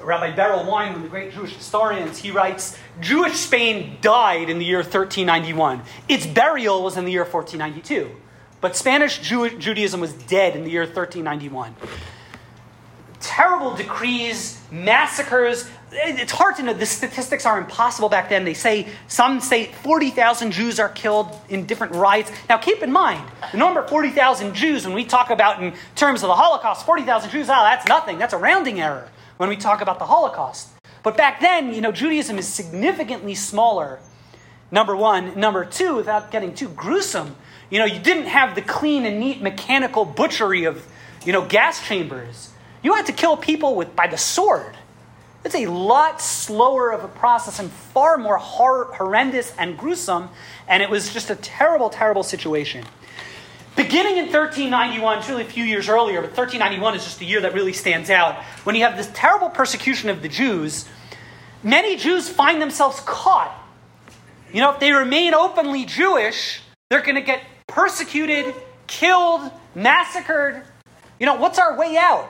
[0.04, 4.60] Rabbi Berel Wein, one of the great Jewish historians, he writes Jewish Spain died in
[4.60, 5.82] the year 1391.
[6.10, 8.10] Its burial was in the year 1492.
[8.62, 11.76] But Spanish Jew- Judaism was dead in the year 1391.
[13.20, 15.70] Terrible decrees, massacres.
[15.92, 16.74] It's hard to know.
[16.74, 18.46] The statistics are impossible back then.
[18.46, 22.32] They say, some say 40,000 Jews are killed in different riots.
[22.50, 26.28] Now keep in mind, the number 40,000 Jews, when we talk about in terms of
[26.28, 28.18] the Holocaust, 40,000 Jews, oh, that's nothing.
[28.18, 29.10] That's a rounding error
[29.42, 30.70] when we talk about the Holocaust.
[31.02, 34.00] But back then, you know, Judaism is significantly smaller.
[34.70, 35.40] Number one.
[35.40, 37.36] Number two, without getting too gruesome,
[37.72, 40.86] you know, you didn't have the clean and neat mechanical butchery of,
[41.26, 42.52] you know, gas chambers.
[42.84, 44.78] You had to kill people with by the sword.
[45.44, 50.30] It's a lot slower of a process and far more hor- horrendous and gruesome,
[50.68, 52.86] and it was just a terrible, terrible situation.
[53.84, 57.42] Beginning in 1391, it's really a few years earlier, but 1391 is just the year
[57.42, 58.36] that really stands out.
[58.64, 60.86] When you have this terrible persecution of the Jews,
[61.64, 63.58] many Jews find themselves caught
[64.54, 68.54] you know, if they remain openly Jewish, they're going to get persecuted,
[68.88, 70.64] killed, massacred.
[71.20, 72.30] You know, what's our way out?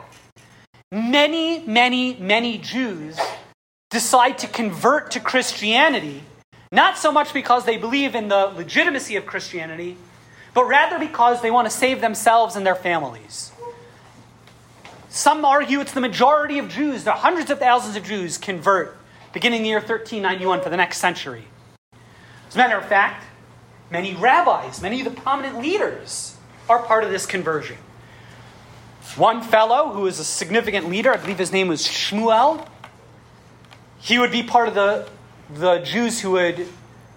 [0.92, 3.20] Many, many, many Jews
[3.90, 6.24] decide to convert to Christianity,
[6.72, 9.98] not so much because they believe in the legitimacy of Christianity,
[10.54, 13.52] but rather because they want to save themselves and their families.
[15.10, 18.98] Some argue it's the majority of Jews, the hundreds of thousands of Jews convert
[19.34, 21.46] beginning the year 1391 for the next century.
[22.48, 23.26] As a matter of fact,
[23.90, 26.36] many rabbis, many of the prominent leaders
[26.70, 27.78] are part of this conversion.
[29.16, 32.66] One fellow who is a significant leader, I believe his name was Shmuel,
[34.00, 35.10] he would be part of the,
[35.54, 36.68] the Jews who would,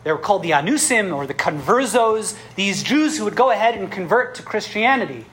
[0.04, 3.90] they were called the Anusim or the Conversos, these Jews who would go ahead and
[3.90, 5.24] convert to Christianity.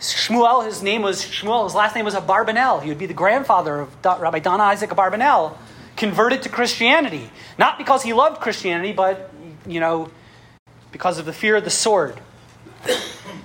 [0.00, 2.82] Shmuel, his name was Shmuel, his last name was Abarbanel.
[2.82, 5.56] He would be the grandfather of Rabbi Donna Isaac Abarbanel,
[5.96, 7.30] converted to Christianity.
[7.58, 9.30] Not because he loved Christianity, but,
[9.66, 10.10] you know,
[10.90, 12.20] because of the fear of the sword.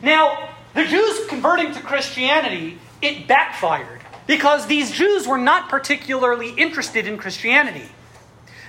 [0.02, 7.08] Now, the Jews converting to Christianity, it backfired because these Jews were not particularly interested
[7.08, 7.89] in Christianity.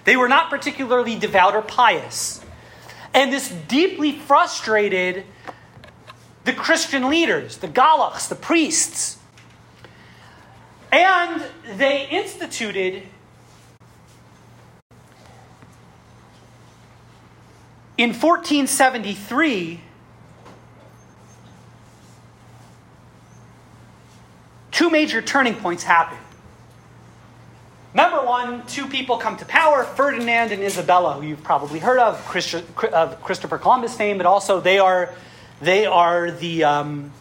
[0.04, 2.40] They were not particularly devout or pious.
[3.12, 5.24] And this deeply frustrated
[6.44, 9.18] the Christian leaders, the Galachs, the priests.
[10.90, 11.42] And
[11.76, 13.02] they instituted
[17.96, 19.80] in 1473
[24.70, 26.16] two major turning points happen.
[27.92, 32.14] Number one, two people come to power Ferdinand and Isabella, who you've probably heard of,
[32.92, 35.12] of Christopher Columbus fame, but also they are,
[35.60, 36.64] they are the.
[36.64, 37.12] Um,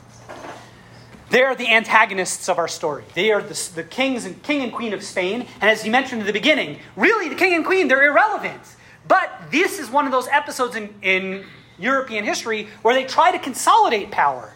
[1.31, 3.03] they are the antagonists of our story.
[3.13, 5.45] They are the, the kings and king and queen of Spain.
[5.61, 8.61] And as you mentioned in the beginning, really the king and queen, they're irrelevant.
[9.07, 11.45] But this is one of those episodes in, in
[11.77, 14.55] European history where they try to consolidate power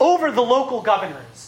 [0.00, 1.47] over the local governors.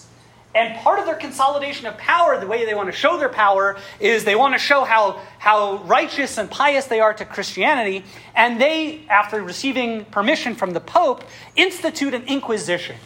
[0.54, 3.76] And part of their consolidation of power, the way they want to show their power,
[4.00, 8.04] is they want to show how, how righteous and pious they are to Christianity.
[8.34, 11.22] And they, after receiving permission from the Pope,
[11.54, 12.96] institute an inquisition.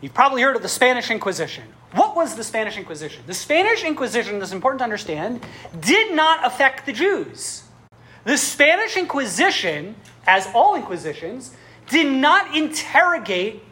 [0.00, 1.64] You've probably heard of the Spanish Inquisition.
[1.92, 3.24] What was the Spanish Inquisition?
[3.26, 5.44] The Spanish Inquisition, this is important to understand,
[5.80, 7.64] did not affect the Jews.
[8.24, 11.56] The Spanish Inquisition, as all inquisitions,
[11.88, 13.62] did not interrogate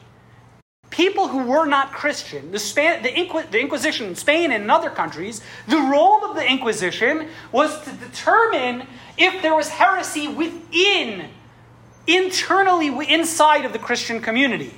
[0.94, 4.70] people who were not Christian, the, Span- the, Inqu- the, Inquisition in Spain and in
[4.70, 8.86] other countries, the role of the Inquisition was to determine
[9.18, 11.30] if there was heresy within,
[12.06, 14.72] internally inside of the Christian community.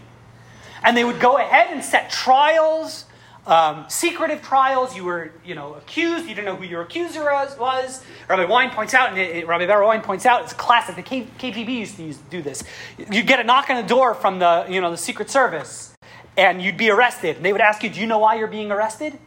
[0.82, 3.04] And they would go ahead and set trials,
[3.46, 4.96] um, secretive trials.
[4.96, 6.26] You were, you know, accused.
[6.26, 8.02] You didn't know who your accuser was.
[8.28, 10.96] Rabbi Wein points out, and it, Rabbi Berel Wein points out, it's classic.
[10.96, 12.64] The K- KGB used to use, do this.
[13.10, 15.95] You get a knock on the door from the, you know, the Secret Service
[16.36, 17.36] and you'd be arrested.
[17.36, 19.18] And they would ask you, Do you know why you're being arrested?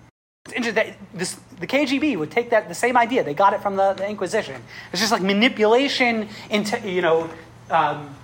[1.14, 3.24] This, the KGB would take that the same idea.
[3.24, 4.62] They got it from the, the Inquisition.
[4.92, 7.30] It's just like manipulation, into, you know,
[7.70, 8.16] um,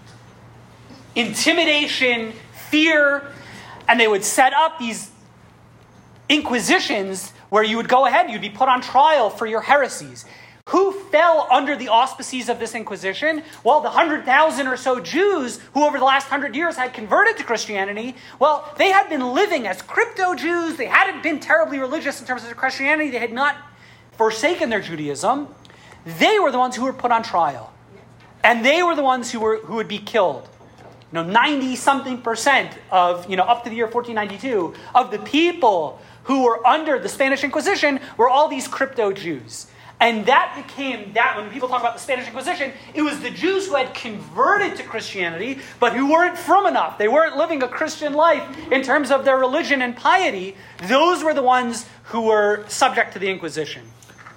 [1.16, 2.34] intimidation,
[2.70, 3.32] fear,
[3.88, 5.12] and they would set up these
[6.30, 10.26] inquisitions where you would go ahead, you'd be put on trial for your heresies.
[10.70, 13.44] Who fell under the auspices of this Inquisition?
[13.64, 17.44] Well, the 100,000 or so Jews who, over the last 100 years, had converted to
[17.44, 20.76] Christianity, well, they had been living as crypto Jews.
[20.76, 23.12] They hadn't been terribly religious in terms of Christianity.
[23.12, 23.56] They had not
[24.14, 25.50] forsaken their Judaism.
[26.04, 27.72] They were the ones who were put on trial.
[28.44, 30.50] And they were the ones who, were, who would be killed.
[31.12, 35.20] You know, 90 something percent of, you know, up to the year 1492, of the
[35.20, 39.68] people who were under the Spanish Inquisition were all these crypto Jews.
[40.00, 43.68] And that became that when people talk about the Spanish Inquisition, it was the Jews
[43.68, 46.98] who had converted to Christianity, but who weren't from enough.
[46.98, 50.58] They weren't living a Christian life in terms of their religion and piety.
[50.88, 53.84] Those were the ones who were subject to the Inquisition.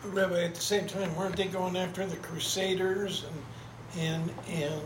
[0.04, 3.42] Rabbi, at the same time, weren't they going after the Crusaders and
[3.96, 4.82] and, and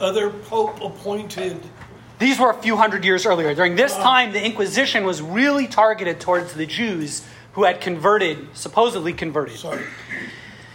[0.00, 1.60] other Pope appointed?
[2.18, 3.54] These were a few hundred years earlier.
[3.54, 4.02] During this uh-huh.
[4.02, 9.56] time, the Inquisition was really targeted towards the Jews who had converted, supposedly converted.
[9.56, 9.84] Sorry.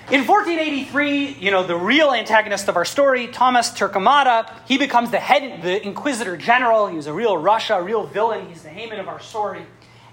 [0.09, 5.19] In 1483, you know, the real antagonist of our story, Thomas Torquemada, he becomes the
[5.19, 6.87] head, the Inquisitor General.
[6.87, 8.47] He was a real rasha, a real villain.
[8.47, 9.65] He's the Haman of our story.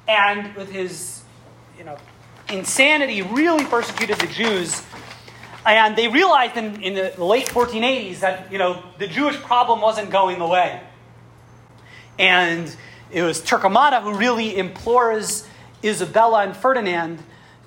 [0.08, 1.22] And with his,
[1.78, 1.96] you know,
[2.50, 4.82] insanity, really persecuted the Jews.
[5.64, 10.10] And they realized in, in the late 1480s that, you know, the Jewish problem wasn't
[10.10, 10.82] going away.
[12.18, 12.74] And
[13.12, 15.46] it was Torquemada who really implores
[15.84, 17.22] Isabella and Ferdinand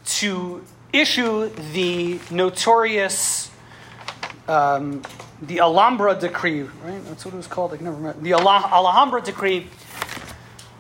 [0.06, 3.52] to issue the notorious
[4.48, 5.02] um,
[5.42, 7.04] the Alhambra decree, right?
[7.06, 7.74] That's what it was called.
[7.74, 8.22] I never remember.
[8.22, 9.68] The Alhambra decree,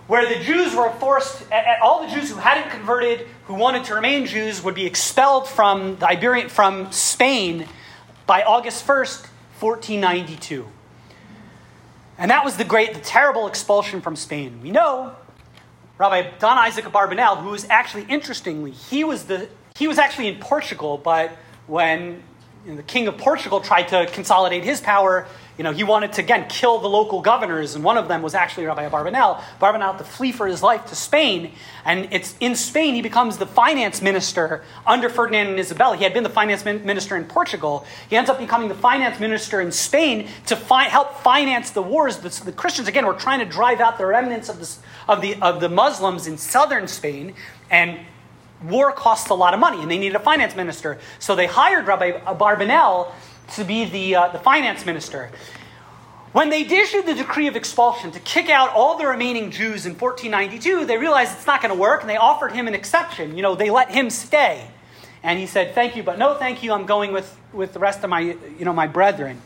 [0.07, 1.45] where the Jews were forced,
[1.81, 5.97] all the Jews who hadn't converted, who wanted to remain Jews, would be expelled from
[5.97, 7.67] the Iberian, from Spain
[8.25, 9.27] by August 1st,
[9.59, 10.67] 1492.
[12.17, 14.59] And that was the great, the terrible expulsion from Spain.
[14.63, 15.15] We know
[15.97, 20.39] Rabbi Don Isaac Abarbanel, who was actually, interestingly, he was, the, he was actually in
[20.39, 21.31] Portugal, but
[21.65, 22.23] when
[22.65, 25.27] you know, the king of Portugal tried to consolidate his power,
[25.57, 28.35] you know, he wanted to, again, kill the local governors, and one of them was
[28.35, 29.41] actually Rabbi Abarbanel.
[29.59, 31.53] Barbanel had to flee for his life to Spain,
[31.83, 35.97] and it's in Spain he becomes the finance minister under Ferdinand and Isabella.
[35.97, 37.85] He had been the finance minister in Portugal.
[38.07, 42.17] He ends up becoming the finance minister in Spain to fi- help finance the wars.
[42.17, 45.41] The, the, Christians, again, were trying to drive out the remnants of, this, of, the,
[45.41, 47.33] of the Muslims in southern Spain,
[47.71, 47.99] and
[48.63, 50.99] war costs a lot of money, and they needed a finance minister.
[51.17, 53.11] So they hired Rabbi Barbanel
[53.55, 55.31] to be the, uh, the finance minister.
[56.33, 59.97] When they issued the decree of expulsion to kick out all the remaining Jews in
[59.97, 63.35] 1492, they realized it's not going to work, and they offered him an exception.
[63.35, 64.69] You know, they let him stay.
[65.23, 68.03] And he said, Thank you, but no thank you, I'm going with, with the rest
[68.03, 69.41] of my, you know, my brethren.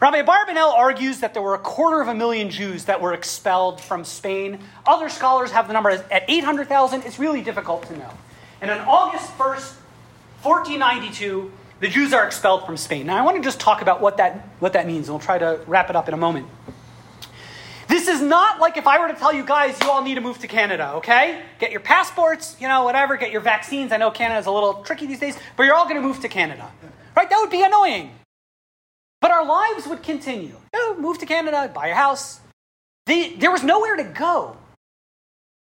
[0.00, 3.80] Rabbi Barbanel argues that there were a quarter of a million Jews that were expelled
[3.82, 4.58] from Spain.
[4.86, 7.02] Other scholars have the number at 800,000.
[7.02, 8.10] It's really difficult to know.
[8.62, 9.74] And on August 1st,
[10.42, 13.06] 1492, the Jews are expelled from Spain.
[13.06, 15.38] Now, I want to just talk about what that, what that means, and we'll try
[15.38, 16.46] to wrap it up in a moment.
[17.88, 20.20] This is not like if I were to tell you guys, you all need to
[20.20, 21.42] move to Canada, okay?
[21.58, 23.90] Get your passports, you know, whatever, get your vaccines.
[23.90, 26.28] I know Canada's a little tricky these days, but you're all going to move to
[26.28, 26.70] Canada,
[27.16, 27.28] right?
[27.28, 28.12] That would be annoying.
[29.20, 30.54] But our lives would continue.
[30.72, 32.40] You know, move to Canada, buy a house.
[33.06, 34.56] The, there was nowhere to go.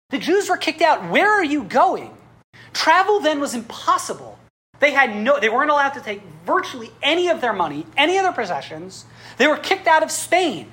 [0.10, 1.10] The Jews were kicked out.
[1.10, 2.16] Where are you going?
[2.74, 4.39] Travel then was impossible.
[4.80, 8.24] They had no they weren't allowed to take virtually any of their money, any of
[8.24, 9.06] their possessions.
[9.38, 10.72] They were kicked out of Spain.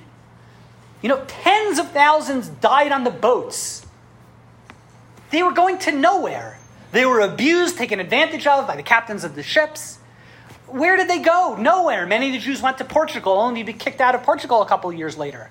[1.01, 3.85] You know, tens of thousands died on the boats.
[5.29, 6.57] They were going to nowhere.
[6.91, 9.99] They were abused, taken advantage of by the captains of the ships.
[10.67, 11.55] Where did they go?
[11.55, 12.05] Nowhere.
[12.05, 14.65] Many of the Jews went to Portugal, only to be kicked out of Portugal a
[14.65, 15.49] couple of years later.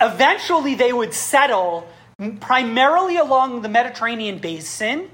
[0.00, 1.88] Eventually, they would settle
[2.40, 5.10] primarily along the Mediterranean basin.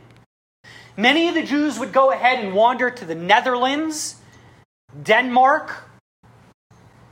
[1.01, 4.17] Many of the Jews would go ahead and wander to the Netherlands,
[5.03, 5.73] Denmark,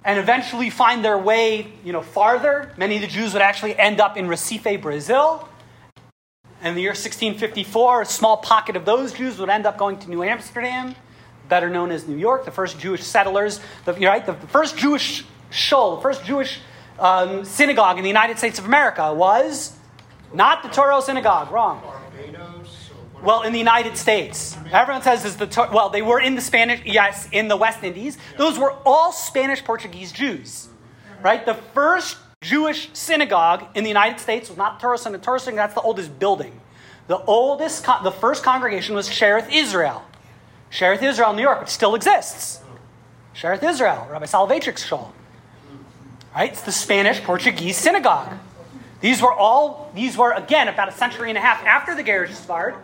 [0.04, 2.70] and eventually find their way, you know, farther.
[2.76, 5.48] Many of the Jews would actually end up in Recife, Brazil.
[6.62, 10.10] In the year 1654, a small pocket of those Jews would end up going to
[10.10, 10.94] New Amsterdam,
[11.48, 15.96] better known as New York, the first Jewish settlers, the, right, the first Jewish shul,
[15.96, 16.60] the first Jewish
[16.98, 19.74] um, synagogue in the United States of America was
[20.34, 21.97] not the Touro Synagogue, wrong.
[23.22, 24.56] Well, in the United States.
[24.72, 28.16] Everyone says is the well, they were in the Spanish, yes, in the West Indies.
[28.36, 30.68] Those were all Spanish Portuguese Jews.
[31.20, 31.44] Right?
[31.44, 35.22] The first Jewish synagogue in the United States was not Synagogue.
[35.22, 36.60] Touro Synagogue, that's the oldest building.
[37.08, 40.04] The oldest, the first congregation was Shearith Israel.
[40.70, 42.60] Shearith Israel, New York, which still exists.
[43.34, 45.12] Shearith Israel, Rabbi Soloveichik's shul.
[46.34, 46.52] Right?
[46.52, 48.34] It's the Spanish Portuguese synagogue.
[49.00, 52.28] These were all, these were, again, about a century and a half after the Gerush
[52.28, 52.76] Sepharad,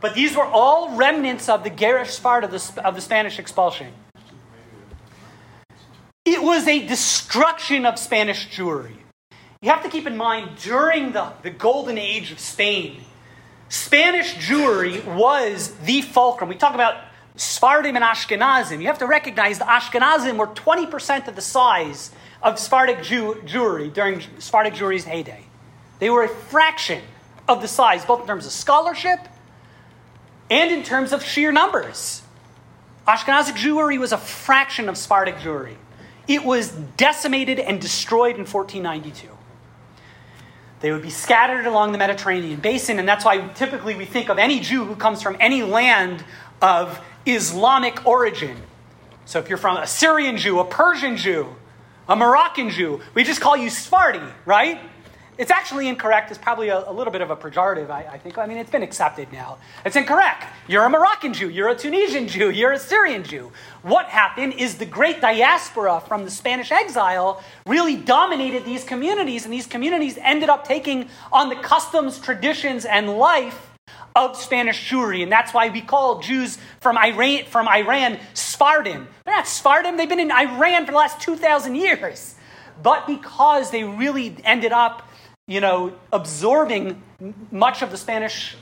[0.00, 3.92] but these were all remnants of the Gerush Sepharad of the, of the Spanish expulsion.
[6.24, 8.92] It was a destruction of Spanish Jewry.
[9.60, 13.00] You have to keep in mind, during the, the golden age of Spain,
[13.68, 16.48] Spanish Jewry was the fulcrum.
[16.48, 17.02] We talk about
[17.34, 18.80] Sephardim and Ashkenazim.
[18.80, 22.10] You have to recognize the Ashkenazim were 20% of the size
[22.42, 25.44] of Sephardic Jew, Jewry during Sephardic Jewry's heyday.
[25.98, 27.02] They were a fraction
[27.48, 29.20] of the size, both in terms of scholarship
[30.50, 32.22] and in terms of sheer numbers.
[33.06, 35.76] Ashkenazic Jewry was a fraction of Sephardic Jewry.
[36.26, 39.28] It was decimated and destroyed in 1492.
[40.80, 44.38] They would be scattered along the Mediterranean basin, and that's why typically we think of
[44.38, 46.24] any Jew who comes from any land
[46.62, 48.56] of Islamic origin.
[49.24, 51.54] So if you're from a Syrian Jew, a Persian Jew,
[52.08, 54.80] a Moroccan Jew, we just call you Sephardi, right?
[55.38, 56.30] It's actually incorrect.
[56.30, 58.36] It's probably a, a little bit of a pejorative, I, I, think.
[58.38, 59.58] I mean, it's been accepted now.
[59.86, 60.44] It's incorrect.
[60.66, 61.48] You're a Moroccan Jew.
[61.48, 62.50] You're a Tunisian Jew.
[62.50, 63.52] You're a Syrian Jew.
[63.82, 69.54] What happened is the great diaspora from the Spanish exile really dominated these communities, and
[69.54, 73.70] these communities ended up taking on the customs, traditions, and life
[74.16, 75.22] of Spanish Jewry.
[75.22, 79.06] And that's why we call Jews from Iran, from Iran Sephardim.
[79.24, 79.96] They're not Sephardim.
[79.96, 82.34] They've been in Iran for the last 2,000 years.
[82.82, 85.07] But because they really ended up
[85.48, 87.02] you know, absorbing
[87.50, 88.54] much of the Spanish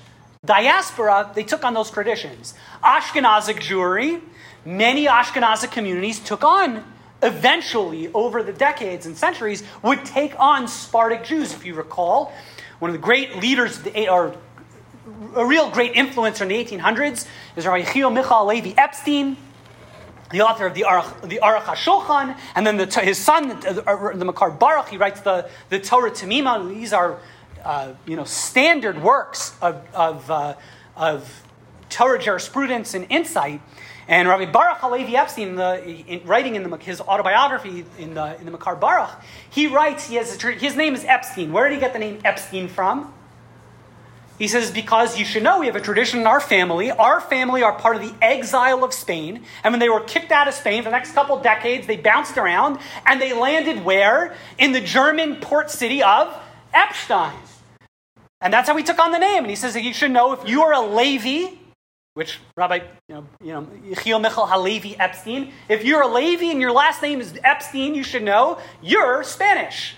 [0.45, 2.55] diaspora, they took on those traditions.
[2.83, 4.23] Ashkenazic Jewry,
[4.65, 6.85] many Ashkenazic communities took on
[7.23, 11.53] eventually, over the decades and centuries, would take on Sephardic Jews.
[11.53, 12.33] If you recall,
[12.79, 14.37] one of the great leaders, or
[15.35, 17.27] a real great influencer in the 1800s,
[17.57, 19.37] is Rabbi Michal Levi Epstein,
[20.31, 24.59] the author of the Aruch, the HaShulchan, and then the, his son, the, the Mekor
[24.59, 26.69] Baruch, he writes the, the Torah Tamima.
[26.69, 27.19] These are,
[27.65, 30.55] uh, you know, standard works of, of, uh,
[30.97, 31.43] of
[31.89, 33.61] Torah jurisprudence and insight.
[34.09, 38.47] And Rabbi Baruch Halevi Epstein, the, in, writing in the, his autobiography in the, in
[38.47, 39.11] the Mekor Baruch,
[39.51, 41.53] he writes, he has a, his name is Epstein.
[41.53, 43.13] Where did he get the name Epstein from?
[44.39, 46.91] He says, because you should know we have a tradition in our family.
[46.91, 49.43] Our family are part of the exile of Spain.
[49.65, 52.37] And when they were kicked out of Spain for the next couple decades, they bounced
[52.37, 54.35] around and they landed where?
[54.59, 56.35] In the German port city of
[56.75, 57.39] Epstein.
[58.43, 59.45] And that's how we took on the name.
[59.45, 61.57] And he says that you should know if you are a Levi,
[62.13, 66.73] which Rabbi, you know, you know, Yechiel Halevi Epstein, if you're a Levi and your
[66.73, 69.95] last name is Epstein, you should know you're Spanish.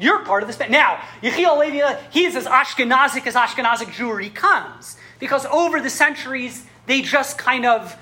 [0.00, 0.58] You're part of this.
[0.68, 4.96] Now, Yechiel Levi, he's as Ashkenazic as Ashkenazic Jewry comes.
[5.20, 7.96] Because over the centuries, they just kind of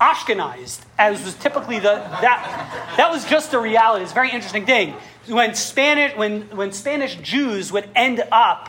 [0.00, 4.02] Ashkenazed, as was typically the that that was just the reality.
[4.02, 4.94] It's a very interesting thing.
[5.28, 8.68] When Spanish when when Spanish Jews would end up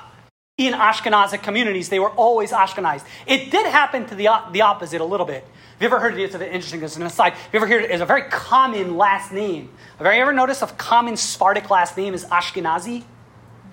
[0.58, 3.06] in Ashkenazic communities, they were always Ashkenazed.
[3.26, 5.44] It did happen to the, the opposite a little bit.
[5.74, 6.24] Have you ever heard it?
[6.24, 7.34] it's interesting as an aside?
[7.34, 9.70] Have you ever heard it as a very common last name?
[9.98, 13.00] Have you ever noticed a common Sephardic last name is Ashkenazi?
[13.00, 13.04] You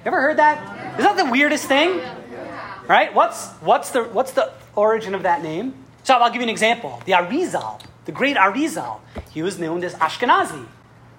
[0.06, 0.98] ever heard that?
[0.98, 2.00] Isn't that the weirdest thing?
[2.88, 3.14] Right?
[3.14, 5.74] What's what's the what's the origin of that name?
[6.02, 7.02] So I'll give you an example.
[7.04, 10.66] The Arizal, the great Arizal, he was known as Ashkenazi.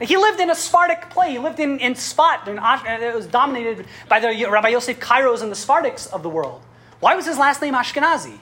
[0.02, 1.32] He lived in a Sephardic play.
[1.32, 2.48] He lived in, in Sfat.
[2.48, 6.62] it was dominated by the Rabbi Yosef Kairos and the Sephardics of the world.
[7.00, 8.40] Why was his last name Ashkenazi?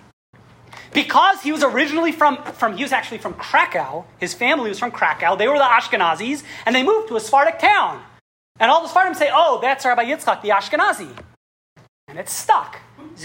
[0.94, 4.06] Because he was originally from, from, he was actually from Krakow.
[4.20, 5.36] His family was from Krakow.
[5.36, 8.02] They were the Ashkenazis, and they moved to a Sephardic town.
[8.60, 11.10] And all the Sephardim say, oh, that's Rabbi Yitzchak, the Ashkenazi.
[12.08, 12.80] And it's stuck.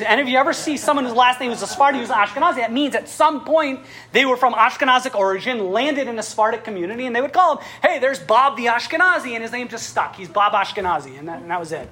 [0.06, 2.72] And if you ever see someone whose last name is a Sephardi who's Ashkenazi, that
[2.72, 3.80] means at some point
[4.12, 7.64] they were from Ashkenazic origin, landed in a Sephardic community, and they would call him,
[7.82, 10.16] hey, there's Bob the Ashkenazi, and his name just stuck.
[10.16, 11.88] He's Bob Ashkenazi, and that, and that was it.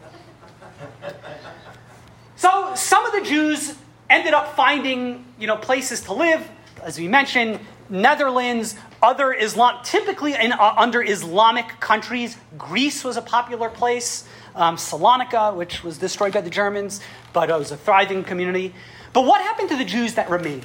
[2.37, 3.75] So some of the Jews
[4.13, 6.49] ended up finding you know, places to live,
[6.83, 12.37] as we mentioned, Netherlands, other Islam, typically in, uh, under Islamic countries.
[12.57, 14.29] Greece was a popular place.
[14.55, 17.01] Um, Salonika, which was destroyed by the Germans,
[17.33, 18.75] but it was a thriving community.
[19.15, 20.65] But what happened to the Jews that remained?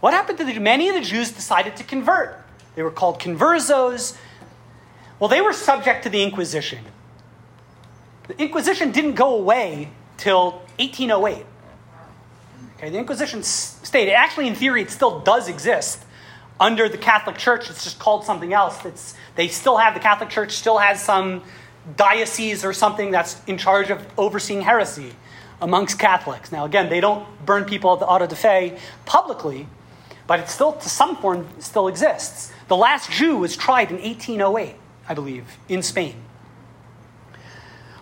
[0.00, 2.44] What happened to the many of the Jews decided to convert?
[2.74, 4.16] They were called conversos.
[5.18, 6.84] Well, they were subject to the Inquisition.
[8.28, 11.44] The Inquisition didn't go away till 1808.
[12.78, 14.12] Okay, the Inquisition stayed.
[14.12, 16.04] Actually, in theory, it still does exist
[16.60, 17.68] under the Catholic Church.
[17.70, 18.84] It's just called something else.
[18.84, 21.42] It's, they still have the Catholic Church still has some
[21.96, 25.12] diocese or something that's in charge of overseeing heresy
[25.60, 26.52] amongst Catholics.
[26.52, 29.66] Now, again, they don't burn people at the auto da fe publicly,
[30.28, 32.52] but it still, to some form, still exists.
[32.68, 34.76] The last Jew was tried in 1808,
[35.08, 36.14] I believe, in Spain.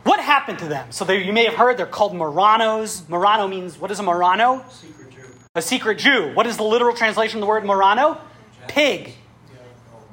[0.06, 0.92] What happened to them?
[0.92, 3.02] So they, you may have heard they're called Marranos.
[3.08, 4.62] Marrano means, what is a Marrano?
[4.70, 5.26] Secret Jew.
[5.56, 6.32] A secret Jew.
[6.32, 8.16] What is the literal translation of the word Marrano?
[8.68, 9.14] Pig.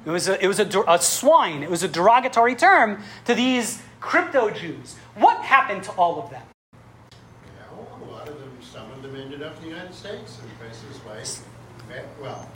[0.04, 1.62] It was, a, it was a, a swine.
[1.62, 4.96] It was a derogatory term to these crypto Jews.
[5.14, 6.42] What happened to all of them?
[6.74, 10.50] Yeah, a lot of them, some of them ended up in the United States in
[10.58, 12.50] places like, well,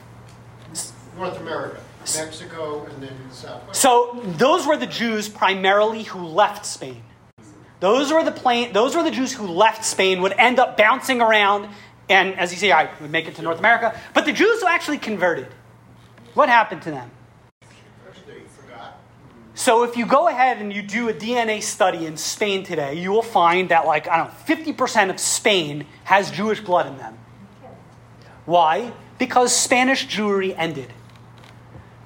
[1.15, 3.79] North America, Mexico, and then Southwest.
[3.79, 7.03] So those were the Jews primarily who left Spain.
[7.79, 11.69] Those were the those were the Jews who left Spain would end up bouncing around,
[12.09, 13.99] and as you say, I would make it to North America.
[14.13, 15.47] But the Jews who actually converted,
[16.33, 17.11] what happened to them?
[19.53, 23.11] So if you go ahead and you do a DNA study in Spain today, you
[23.11, 27.17] will find that like I don't know, 50% of Spain has Jewish blood in them.
[28.45, 28.93] Why?
[29.17, 30.93] Because Spanish Jewry ended.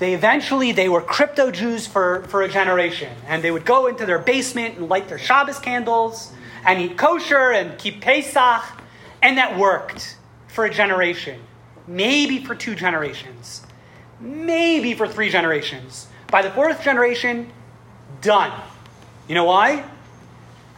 [0.02, 3.14] They eventually they were crypto Jews for, for a generation.
[3.28, 6.34] And they would go into their basement and light their Shabbos candles
[6.66, 8.64] and eat kosher and keep Pesach.
[9.22, 11.40] And that worked for a generation.
[11.86, 13.62] Maybe for two generations.
[14.20, 16.08] Maybe for three generations.
[16.32, 17.52] By the fourth generation,
[18.22, 18.60] done.
[19.28, 19.86] You know why?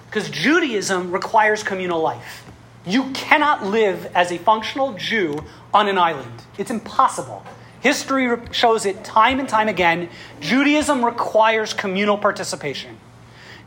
[0.08, 2.44] Because Judaism requires communal life.
[2.86, 6.44] You cannot live as a functional Jew on an island.
[6.58, 7.46] It's impossible.
[7.84, 10.10] History shows it time and time again.
[10.40, 12.98] Judaism requires communal participation.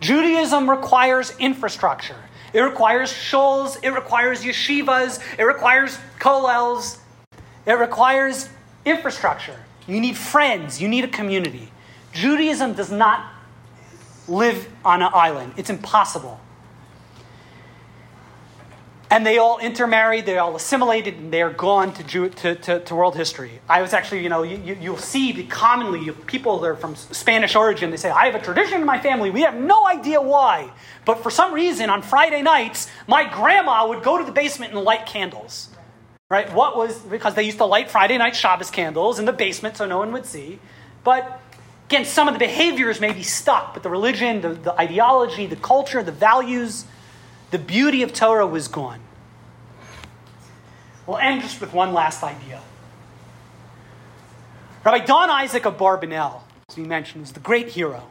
[0.00, 2.16] Judaism requires infrastructure.
[2.54, 3.78] It requires shuls.
[3.84, 5.20] It requires yeshivas.
[5.38, 6.96] It requires kollels.
[7.66, 8.48] It requires
[8.86, 9.56] infrastructure.
[9.86, 10.80] You need friends.
[10.80, 11.70] You need a community.
[12.14, 13.30] Judaism does not
[14.28, 15.52] live on an island.
[15.58, 16.40] It's impossible.
[19.08, 22.80] And they all intermarried, they all assimilated, and they are gone to, Jew, to, to,
[22.80, 23.60] to, world history.
[23.68, 27.54] I was actually, you know, you, you, will see commonly people that are from Spanish
[27.54, 29.30] origin, they say, I have a tradition in my family.
[29.30, 30.72] We have no idea why.
[31.04, 34.82] But for some reason, on Friday nights, my grandma would go to the basement and
[34.82, 35.68] light candles.
[36.28, 36.52] Right?
[36.52, 39.86] What was, because they used to light Friday night Shabbos candles in the basement so
[39.86, 40.58] no one would see.
[41.04, 41.40] But
[41.86, 45.54] again, some of the behaviors may be stuck, but the religion, the, the ideology, the
[45.54, 46.86] culture, the values,
[47.50, 49.00] the beauty of Torah was gone.
[51.06, 52.60] We'll end just with one last idea.
[54.84, 58.04] Rabbi Don Isaac Abarbanel, as we mentioned, is the great hero.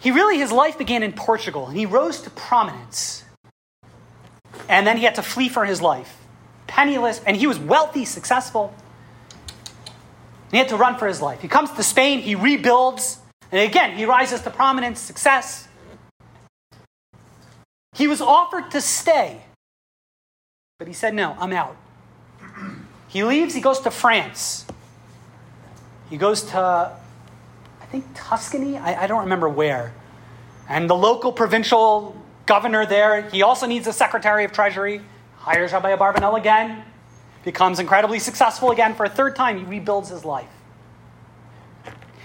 [0.00, 3.24] He really, his life began in Portugal, and he rose to prominence.
[4.68, 6.16] And then he had to flee for his life.
[6.66, 8.74] Penniless, and he was wealthy, successful.
[9.46, 11.40] And he had to run for his life.
[11.40, 13.18] He comes to Spain, he rebuilds,
[13.50, 15.67] and again, he rises to prominence, success.
[17.98, 19.42] He was offered to stay,
[20.78, 21.76] but he said, No, I'm out.
[23.08, 24.66] He leaves, he goes to France.
[26.10, 26.58] He goes to,
[27.80, 28.76] I think, Tuscany?
[28.76, 29.94] I, I don't remember where.
[30.68, 35.00] And the local provincial governor there, he also needs a secretary of treasury,
[35.38, 36.84] hires Rabbi Abarbanel again,
[37.44, 39.56] becomes incredibly successful again for a third time.
[39.56, 40.50] He rebuilds his life.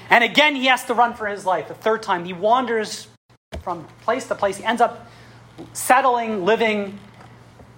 [0.10, 1.70] And again, he has to run for his life.
[1.70, 3.08] A third time, he wanders
[3.64, 4.58] from place to place.
[4.58, 5.08] He ends up
[5.74, 7.00] settling, living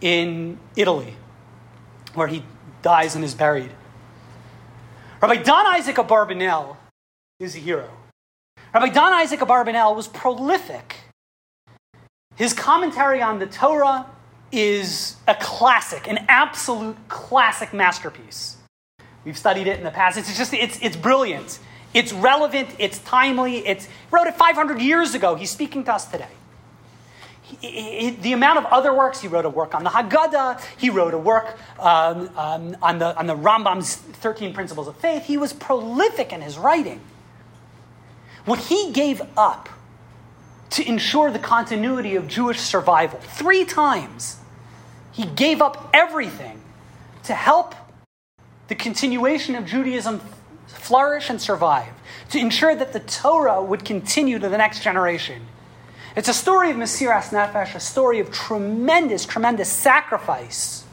[0.01, 1.15] in Italy,
[2.13, 2.43] where he
[2.81, 3.71] dies and is buried.
[5.21, 6.77] Rabbi Don Isaac Abarbanel
[7.39, 7.89] is a hero.
[8.73, 10.97] Rabbi Don Isaac Abarbanel was prolific.
[12.35, 14.05] His commentary on the Torah
[14.51, 18.57] is a classic, an absolute classic masterpiece.
[19.23, 20.17] We've studied it in the past.
[20.17, 21.59] It's just it's it's brilliant.
[21.93, 23.65] It's relevant, it's timely.
[23.65, 25.35] It's wrote it 500 years ago.
[25.35, 26.27] He's speaking to us today
[27.61, 31.17] the amount of other works, he wrote a work on the Haggadah, he wrote a
[31.17, 35.25] work um, um, on, the, on the Rambam's 13 Principles of Faith.
[35.25, 37.01] He was prolific in his writing.
[38.45, 39.69] What he gave up
[40.71, 44.37] to ensure the continuity of Jewish survival, three times,
[45.11, 46.61] he gave up everything
[47.23, 47.75] to help
[48.67, 50.19] the continuation of Judaism
[50.67, 51.93] flourish and survive,
[52.29, 55.45] to ensure that the Torah would continue to the next generation.
[56.15, 60.85] It's a story of Mesiras Nefesh, a story of tremendous, tremendous sacrifice,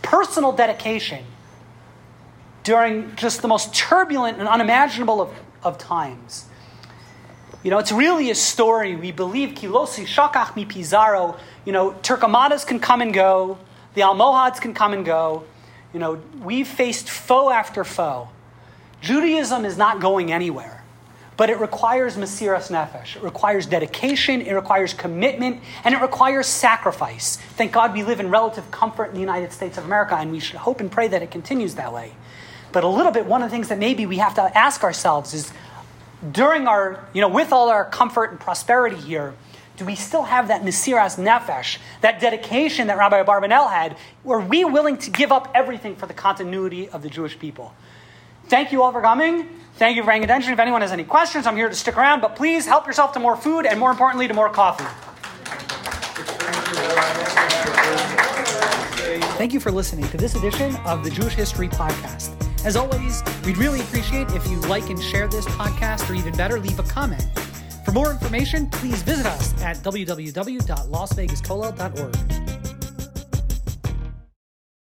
[0.00, 1.24] personal dedication
[2.64, 5.30] during just the most turbulent and unimaginable of,
[5.62, 6.46] of times.
[7.62, 8.96] You know, it's really a story.
[8.96, 11.36] We believe Kilosi Shakach mi Pizarro.
[11.66, 13.58] You know, Torquemadas can come and go.
[13.94, 15.44] The Almohads can come and go.
[15.92, 18.30] You know, we've faced foe after foe.
[19.02, 20.81] Judaism is not going anywhere.
[21.36, 23.16] But it requires Mesiras Nefesh.
[23.16, 27.36] It requires dedication, it requires commitment, and it requires sacrifice.
[27.36, 30.40] Thank God we live in relative comfort in the United States of America, and we
[30.40, 32.12] should hope and pray that it continues that way.
[32.70, 35.34] But a little bit, one of the things that maybe we have to ask ourselves
[35.34, 35.52] is
[36.30, 39.34] during our, you know, with all our comfort and prosperity here,
[39.76, 43.96] do we still have that Mesiras Nefesh, that dedication that Rabbi Barbanel had?
[44.22, 47.74] Were we willing to give up everything for the continuity of the Jewish people?
[48.48, 49.48] Thank you all for coming.
[49.76, 50.52] Thank you for paying attention.
[50.52, 53.20] If anyone has any questions, I'm here to stick around, but please help yourself to
[53.20, 54.84] more food and more importantly, to more coffee.
[59.38, 62.30] Thank you for listening to this edition of the Jewish History Podcast.
[62.64, 66.60] As always, we'd really appreciate if you like and share this podcast, or even better,
[66.60, 67.26] leave a comment.
[67.84, 72.61] For more information, please visit us at www.lasvegaskollel.org.